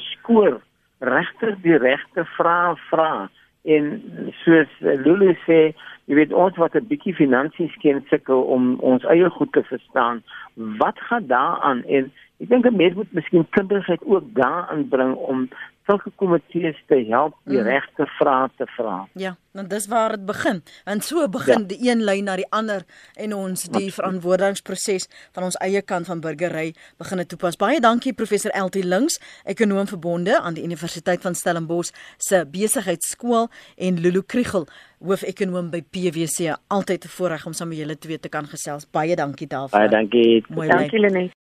[1.00, 3.30] regter die regte vrae vra?
[3.64, 4.02] En
[4.44, 5.74] soos Lulu sê,
[6.08, 10.24] jy weet ons wat 'n bietjie finansies ken sukkel om ons eie goed te verstaan.
[10.56, 15.50] Wat gaan daaraan en ek dink 'n mens moet miskien kundigheid ook daarin bring om
[15.90, 17.68] sulke komitees te help die mm.
[17.68, 18.98] regte vrae te vra.
[19.18, 20.62] Ja, en dis waar dit begin.
[20.86, 21.70] En so begin ja.
[21.72, 22.86] die een lyn na die ander
[23.18, 27.58] en ons die verantwoordingsproses van ons eie kant van burgery begin toepas.
[27.60, 29.20] Baie dankie professor LT Links,
[29.50, 34.68] ekonom verbonde aan die Universiteit van Stellenbosch se besigheidskool en Lulu Kriegel,
[35.02, 36.54] hoofekonoom by PwC.
[36.68, 38.86] Altyd 'n voorreg om saam met julle twee te kan gesels.
[38.92, 39.80] Baie dankie daarvoor.
[39.80, 40.46] Baie dankie.
[40.50, 41.39] Mooi dankie Lenet.